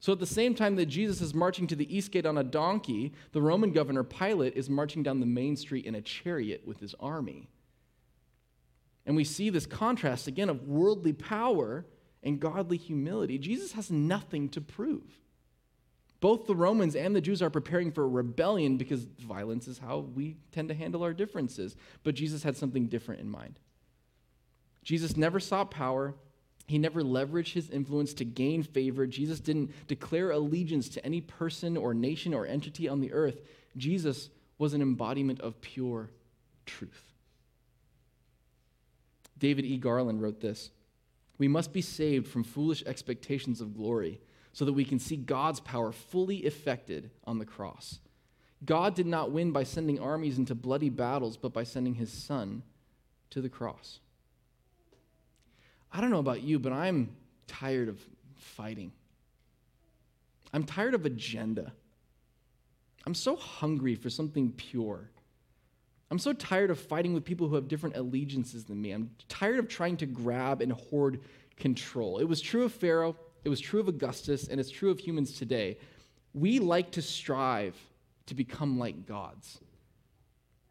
So 0.00 0.12
at 0.12 0.20
the 0.20 0.26
same 0.26 0.54
time 0.54 0.76
that 0.76 0.86
Jesus 0.86 1.20
is 1.20 1.34
marching 1.34 1.66
to 1.66 1.76
the 1.76 1.94
east 1.94 2.12
gate 2.12 2.24
on 2.24 2.38
a 2.38 2.44
donkey, 2.44 3.12
the 3.32 3.42
Roman 3.42 3.72
governor 3.72 4.04
Pilate 4.04 4.56
is 4.56 4.70
marching 4.70 5.02
down 5.02 5.20
the 5.20 5.26
main 5.26 5.56
street 5.56 5.84
in 5.84 5.94
a 5.94 6.00
chariot 6.00 6.62
with 6.64 6.78
his 6.78 6.94
army. 7.00 7.48
And 9.04 9.16
we 9.16 9.24
see 9.24 9.50
this 9.50 9.66
contrast 9.66 10.26
again 10.26 10.48
of 10.48 10.68
worldly 10.68 11.12
power 11.12 11.84
and 12.22 12.38
godly 12.38 12.76
humility. 12.76 13.38
Jesus 13.38 13.72
has 13.72 13.90
nothing 13.90 14.48
to 14.50 14.60
prove. 14.60 15.20
Both 16.20 16.46
the 16.46 16.56
Romans 16.56 16.96
and 16.96 17.14
the 17.14 17.20
Jews 17.20 17.42
are 17.42 17.50
preparing 17.50 17.92
for 17.92 18.04
a 18.04 18.08
rebellion 18.08 18.76
because 18.76 19.04
violence 19.20 19.68
is 19.68 19.78
how 19.78 19.98
we 19.98 20.36
tend 20.50 20.68
to 20.68 20.74
handle 20.74 21.04
our 21.04 21.12
differences. 21.12 21.76
But 22.02 22.16
Jesus 22.16 22.42
had 22.42 22.56
something 22.56 22.86
different 22.86 23.20
in 23.20 23.30
mind. 23.30 23.60
Jesus 24.82 25.16
never 25.16 25.38
sought 25.38 25.70
power, 25.70 26.14
he 26.66 26.78
never 26.78 27.02
leveraged 27.02 27.52
his 27.52 27.70
influence 27.70 28.12
to 28.14 28.24
gain 28.24 28.62
favor. 28.62 29.06
Jesus 29.06 29.40
didn't 29.40 29.72
declare 29.86 30.30
allegiance 30.32 30.88
to 30.90 31.04
any 31.04 31.20
person 31.20 31.76
or 31.76 31.94
nation 31.94 32.34
or 32.34 32.46
entity 32.46 32.88
on 32.88 33.00
the 33.00 33.12
earth. 33.12 33.40
Jesus 33.76 34.28
was 34.58 34.74
an 34.74 34.82
embodiment 34.82 35.40
of 35.40 35.60
pure 35.60 36.10
truth. 36.66 37.12
David 39.38 39.64
E. 39.64 39.78
Garland 39.78 40.20
wrote 40.20 40.40
this 40.40 40.70
We 41.38 41.48
must 41.48 41.72
be 41.72 41.80
saved 41.80 42.26
from 42.26 42.44
foolish 42.44 42.82
expectations 42.84 43.60
of 43.60 43.76
glory 43.76 44.20
so 44.58 44.64
that 44.64 44.72
we 44.72 44.84
can 44.84 44.98
see 44.98 45.14
God's 45.14 45.60
power 45.60 45.92
fully 45.92 46.38
effected 46.38 47.12
on 47.22 47.38
the 47.38 47.44
cross. 47.44 48.00
God 48.64 48.96
did 48.96 49.06
not 49.06 49.30
win 49.30 49.52
by 49.52 49.62
sending 49.62 50.00
armies 50.00 50.36
into 50.36 50.52
bloody 50.52 50.90
battles, 50.90 51.36
but 51.36 51.52
by 51.52 51.62
sending 51.62 51.94
his 51.94 52.12
son 52.12 52.64
to 53.30 53.40
the 53.40 53.48
cross. 53.48 54.00
I 55.92 56.00
don't 56.00 56.10
know 56.10 56.18
about 56.18 56.42
you, 56.42 56.58
but 56.58 56.72
I'm 56.72 57.14
tired 57.46 57.88
of 57.88 58.00
fighting. 58.34 58.90
I'm 60.52 60.64
tired 60.64 60.94
of 60.94 61.06
agenda. 61.06 61.72
I'm 63.06 63.14
so 63.14 63.36
hungry 63.36 63.94
for 63.94 64.10
something 64.10 64.50
pure. 64.50 65.08
I'm 66.10 66.18
so 66.18 66.32
tired 66.32 66.72
of 66.72 66.80
fighting 66.80 67.14
with 67.14 67.24
people 67.24 67.46
who 67.46 67.54
have 67.54 67.68
different 67.68 67.94
allegiances 67.94 68.64
than 68.64 68.82
me. 68.82 68.90
I'm 68.90 69.12
tired 69.28 69.60
of 69.60 69.68
trying 69.68 69.98
to 69.98 70.06
grab 70.06 70.62
and 70.62 70.72
hoard 70.72 71.20
control. 71.56 72.18
It 72.18 72.24
was 72.24 72.40
true 72.40 72.64
of 72.64 72.72
Pharaoh, 72.72 73.14
it 73.44 73.48
was 73.48 73.60
true 73.60 73.80
of 73.80 73.88
Augustus, 73.88 74.48
and 74.48 74.60
it's 74.60 74.70
true 74.70 74.90
of 74.90 74.98
humans 74.98 75.32
today. 75.32 75.78
We 76.34 76.58
like 76.58 76.92
to 76.92 77.02
strive 77.02 77.76
to 78.26 78.34
become 78.34 78.78
like 78.78 79.06
gods. 79.06 79.58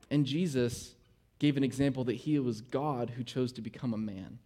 And 0.09 0.25
Jesus 0.25 0.93
gave 1.39 1.57
an 1.57 1.63
example 1.63 2.03
that 2.05 2.15
he 2.15 2.39
was 2.39 2.61
God 2.61 3.11
who 3.11 3.23
chose 3.23 3.51
to 3.53 3.61
become 3.61 3.93
a 3.93 3.97
man. 3.97 4.39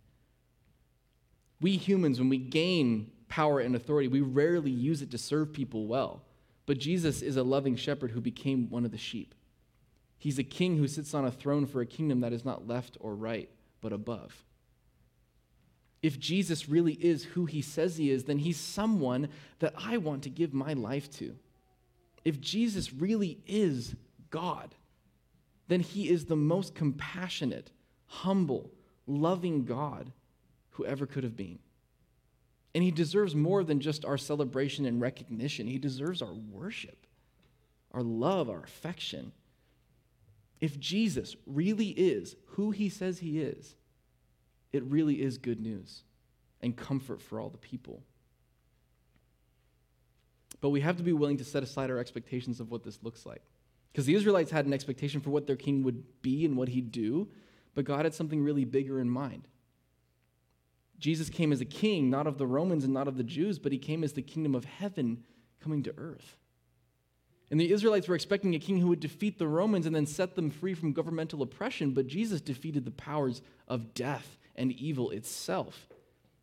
We 1.59 1.77
humans, 1.77 2.19
when 2.19 2.29
we 2.29 2.37
gain 2.37 3.11
power 3.29 3.59
and 3.59 3.75
authority, 3.75 4.07
we 4.07 4.21
rarely 4.21 4.71
use 4.71 5.01
it 5.01 5.11
to 5.11 5.17
serve 5.17 5.53
people 5.53 5.87
well. 5.87 6.23
But 6.65 6.79
Jesus 6.79 7.21
is 7.21 7.37
a 7.37 7.43
loving 7.43 7.75
shepherd 7.75 8.11
who 8.11 8.21
became 8.21 8.69
one 8.69 8.85
of 8.85 8.91
the 8.91 8.97
sheep. 8.97 9.35
He's 10.17 10.39
a 10.39 10.43
king 10.43 10.77
who 10.77 10.87
sits 10.87 11.13
on 11.13 11.25
a 11.25 11.31
throne 11.31 11.65
for 11.65 11.81
a 11.81 11.85
kingdom 11.85 12.21
that 12.21 12.33
is 12.33 12.45
not 12.45 12.67
left 12.67 12.97
or 12.99 13.15
right, 13.15 13.49
but 13.81 13.93
above. 13.93 14.43
If 16.01 16.19
Jesus 16.19 16.67
really 16.67 16.93
is 16.93 17.23
who 17.23 17.45
he 17.45 17.61
says 17.61 17.97
he 17.97 18.09
is, 18.09 18.23
then 18.23 18.39
he's 18.39 18.57
someone 18.57 19.29
that 19.59 19.73
I 19.77 19.97
want 19.97 20.23
to 20.23 20.29
give 20.29 20.53
my 20.53 20.73
life 20.73 21.11
to. 21.17 21.35
If 22.25 22.41
Jesus 22.41 22.93
really 22.93 23.39
is 23.45 23.95
God, 24.29 24.75
then 25.67 25.79
he 25.79 26.09
is 26.09 26.25
the 26.25 26.35
most 26.35 26.73
compassionate, 26.75 27.71
humble, 28.07 28.71
loving 29.05 29.65
God 29.65 30.11
who 30.71 30.85
ever 30.85 31.05
could 31.05 31.23
have 31.23 31.37
been. 31.37 31.59
And 32.73 32.83
he 32.83 32.91
deserves 32.91 33.35
more 33.35 33.63
than 33.63 33.79
just 33.79 34.05
our 34.05 34.17
celebration 34.17 34.85
and 34.85 35.01
recognition. 35.01 35.67
He 35.67 35.77
deserves 35.77 36.21
our 36.21 36.33
worship, 36.33 37.05
our 37.91 38.01
love, 38.01 38.49
our 38.49 38.63
affection. 38.63 39.33
If 40.59 40.79
Jesus 40.79 41.35
really 41.45 41.89
is 41.89 42.35
who 42.45 42.71
he 42.71 42.87
says 42.87 43.19
he 43.19 43.39
is, 43.41 43.75
it 44.73 44.83
really 44.83 45.21
is 45.21 45.37
good 45.37 45.59
news 45.59 46.03
and 46.61 46.75
comfort 46.75 47.21
for 47.21 47.39
all 47.39 47.49
the 47.49 47.57
people. 47.57 48.03
But 50.61 50.69
we 50.69 50.81
have 50.81 50.97
to 50.97 51.03
be 51.03 51.13
willing 51.13 51.37
to 51.37 51.43
set 51.43 51.63
aside 51.63 51.89
our 51.89 51.97
expectations 51.97 52.59
of 52.59 52.69
what 52.69 52.83
this 52.83 52.99
looks 53.01 53.25
like. 53.25 53.41
Because 53.91 54.05
the 54.05 54.15
Israelites 54.15 54.51
had 54.51 54.65
an 54.65 54.73
expectation 54.73 55.19
for 55.19 55.31
what 55.31 55.47
their 55.47 55.55
king 55.55 55.83
would 55.83 56.21
be 56.21 56.45
and 56.45 56.55
what 56.55 56.69
he'd 56.69 56.91
do, 56.91 57.27
but 57.73 57.85
God 57.85 58.05
had 58.05 58.13
something 58.13 58.43
really 58.43 58.63
bigger 58.63 58.99
in 58.99 59.09
mind. 59.09 59.47
Jesus 60.99 61.29
came 61.29 61.51
as 61.51 61.61
a 61.61 61.65
king, 61.65 62.09
not 62.09 62.27
of 62.27 62.37
the 62.37 62.45
Romans 62.45 62.83
and 62.83 62.93
not 62.93 63.07
of 63.07 63.17
the 63.17 63.23
Jews, 63.23 63.57
but 63.57 63.71
he 63.71 63.79
came 63.79 64.03
as 64.03 64.13
the 64.13 64.21
kingdom 64.21 64.53
of 64.53 64.65
heaven 64.65 65.23
coming 65.59 65.81
to 65.83 65.93
earth. 65.97 66.37
And 67.49 67.59
the 67.59 67.71
Israelites 67.71 68.07
were 68.07 68.15
expecting 68.15 68.55
a 68.55 68.59
king 68.59 68.77
who 68.77 68.87
would 68.87 68.99
defeat 69.01 69.37
the 69.37 69.47
Romans 69.47 69.85
and 69.85 69.95
then 69.95 70.05
set 70.05 70.35
them 70.35 70.51
free 70.51 70.73
from 70.73 70.93
governmental 70.93 71.41
oppression, 71.41 71.91
but 71.91 72.07
Jesus 72.07 72.39
defeated 72.39 72.85
the 72.85 72.91
powers 72.91 73.41
of 73.67 73.93
death 73.93 74.37
and 74.55 74.71
evil 74.71 75.11
itself 75.11 75.87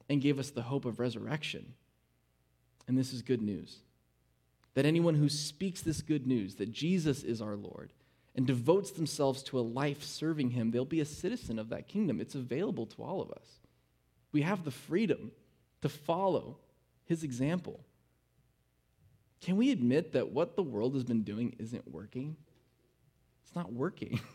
and 0.09 0.23
gave 0.23 0.39
us 0.39 0.51
the 0.51 0.63
hope 0.63 0.85
of 0.85 0.99
resurrection. 0.99 1.75
And 2.87 2.97
this 2.97 3.13
is 3.13 3.23
good 3.23 3.43
news 3.43 3.79
that 4.75 4.87
anyone 4.87 5.17
who 5.17 5.29
speaks 5.29 5.83
this 5.83 6.03
good 6.03 6.25
news, 6.25 6.55
that 6.55 6.71
Jesus 6.71 7.25
is 7.25 7.43
our 7.43 7.57
Lord, 7.57 7.93
and 8.37 8.47
devotes 8.47 8.93
themselves 8.93 9.43
to 9.45 9.59
a 9.59 9.61
life 9.61 10.05
serving 10.05 10.51
him, 10.51 10.71
they'll 10.71 10.85
be 10.85 11.01
a 11.01 11.05
citizen 11.05 11.59
of 11.59 11.71
that 11.71 11.89
kingdom. 11.89 12.21
It's 12.21 12.37
available 12.37 12.87
to 12.87 13.03
all 13.03 13.21
of 13.21 13.33
us. 13.33 13.59
We 14.31 14.43
have 14.43 14.65
the 14.65 14.71
freedom 14.71 15.33
to 15.83 15.89
follow 15.89 16.59
his 17.07 17.25
example. 17.25 17.81
Can 19.41 19.57
we 19.57 19.73
admit 19.73 20.13
that 20.13 20.31
what 20.31 20.55
the 20.55 20.63
world 20.63 20.95
has 20.95 21.03
been 21.03 21.25
doing 21.25 21.57
isn't 21.59 21.91
working? 21.91 22.37
It's 23.45 23.57
not 23.57 23.73
working. 23.73 24.21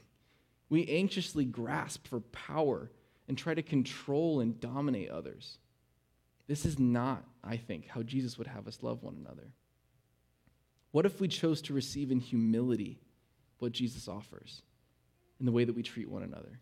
We 0.69 0.89
anxiously 0.89 1.45
grasp 1.45 2.07
for 2.07 2.19
power 2.19 2.89
and 3.27 3.37
try 3.37 3.53
to 3.53 3.61
control 3.61 4.39
and 4.39 4.59
dominate 4.59 5.09
others. 5.09 5.57
This 6.47 6.65
is 6.65 6.77
not, 6.77 7.23
I 7.43 7.57
think, 7.57 7.87
how 7.87 8.03
Jesus 8.03 8.37
would 8.37 8.47
have 8.47 8.67
us 8.67 8.79
love 8.81 9.03
one 9.03 9.15
another. 9.19 9.47
What 10.91 11.05
if 11.05 11.19
we 11.19 11.27
chose 11.27 11.61
to 11.63 11.73
receive 11.73 12.11
in 12.11 12.19
humility 12.19 12.99
what 13.59 13.71
Jesus 13.71 14.07
offers 14.07 14.61
in 15.39 15.45
the 15.45 15.51
way 15.51 15.63
that 15.63 15.75
we 15.75 15.83
treat 15.83 16.09
one 16.09 16.23
another? 16.23 16.59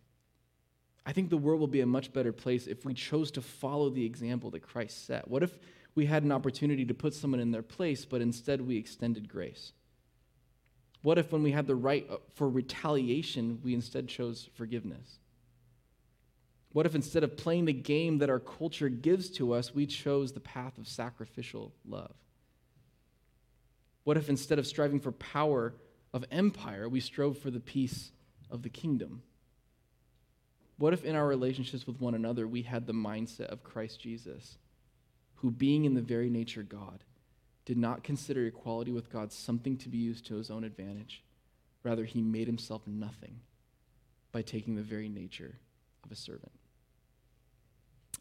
I 1.05 1.13
think 1.13 1.29
the 1.29 1.37
world 1.37 1.59
will 1.59 1.67
be 1.67 1.81
a 1.81 1.87
much 1.87 2.13
better 2.13 2.31
place 2.31 2.67
if 2.67 2.85
we 2.85 2.93
chose 2.93 3.31
to 3.31 3.41
follow 3.41 3.89
the 3.89 4.05
example 4.05 4.51
that 4.51 4.61
Christ 4.61 5.07
set. 5.07 5.27
What 5.27 5.41
if 5.41 5.57
we 5.95 6.05
had 6.05 6.23
an 6.23 6.31
opportunity 6.31 6.85
to 6.85 6.93
put 6.93 7.13
someone 7.13 7.39
in 7.39 7.51
their 7.51 7.63
place, 7.63 8.05
but 8.05 8.21
instead 8.21 8.61
we 8.61 8.77
extended 8.77 9.27
grace? 9.27 9.73
What 11.01 11.17
if, 11.17 11.31
when 11.31 11.41
we 11.41 11.51
had 11.51 11.65
the 11.65 11.75
right 11.75 12.07
uh, 12.09 12.17
for 12.35 12.47
retaliation, 12.47 13.59
we 13.63 13.73
instead 13.73 14.07
chose 14.07 14.49
forgiveness? 14.53 15.17
What 16.73 16.85
if, 16.85 16.95
instead 16.95 17.23
of 17.23 17.35
playing 17.35 17.65
the 17.65 17.73
game 17.73 18.19
that 18.19 18.29
our 18.29 18.39
culture 18.39 18.89
gives 18.89 19.29
to 19.31 19.53
us, 19.53 19.75
we 19.75 19.85
chose 19.85 20.31
the 20.31 20.39
path 20.39 20.77
of 20.77 20.87
sacrificial 20.87 21.73
love? 21.85 22.13
What 24.03 24.17
if, 24.17 24.29
instead 24.29 24.57
of 24.57 24.65
striving 24.65 24.99
for 24.99 25.11
power 25.11 25.73
of 26.13 26.25
empire, 26.31 26.87
we 26.87 27.01
strove 27.01 27.37
for 27.37 27.51
the 27.51 27.59
peace 27.59 28.11
of 28.49 28.63
the 28.63 28.69
kingdom? 28.69 29.21
What 30.77 30.93
if 30.93 31.03
in 31.03 31.15
our 31.15 31.27
relationships 31.27 31.85
with 31.85 31.99
one 31.99 32.15
another 32.15 32.47
we 32.47 32.63
had 32.63 32.87
the 32.87 32.93
mindset 32.93 33.47
of 33.47 33.63
Christ 33.63 33.99
Jesus, 33.99 34.57
who, 35.35 35.51
being 35.51 35.85
in 35.85 35.93
the 35.93 36.01
very 36.01 36.29
nature 36.29 36.63
God, 36.63 37.03
did 37.65 37.77
not 37.77 38.03
consider 38.03 38.45
equality 38.45 38.91
with 38.91 39.11
God 39.11 39.31
something 39.31 39.77
to 39.77 39.89
be 39.89 39.97
used 39.97 40.25
to 40.27 40.35
his 40.35 40.49
own 40.49 40.63
advantage? 40.63 41.23
Rather, 41.83 42.05
he 42.05 42.21
made 42.21 42.47
himself 42.47 42.81
nothing 42.87 43.41
by 44.31 44.41
taking 44.41 44.75
the 44.75 44.81
very 44.81 45.09
nature 45.09 45.59
of 46.03 46.11
a 46.11 46.15
servant. 46.15 46.51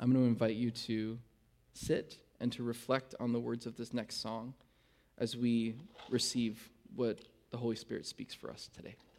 I'm 0.01 0.11
going 0.13 0.25
to 0.25 0.29
invite 0.29 0.57
you 0.57 0.71
to 0.71 1.19
sit 1.75 2.17
and 2.41 2.51
to 2.53 2.63
reflect 2.63 3.15
on 3.21 3.35
the 3.35 3.39
words 3.39 3.67
of 3.67 3.77
this 3.77 3.93
next 3.93 4.23
song 4.23 4.55
as 5.19 5.37
we 5.37 5.75
receive 6.09 6.71
what 6.97 7.21
the 7.51 7.59
Holy 7.59 7.77
Spirit 7.77 8.07
speaks 8.07 8.35
for 8.35 8.51
us 8.51 8.71
today. 8.75 8.95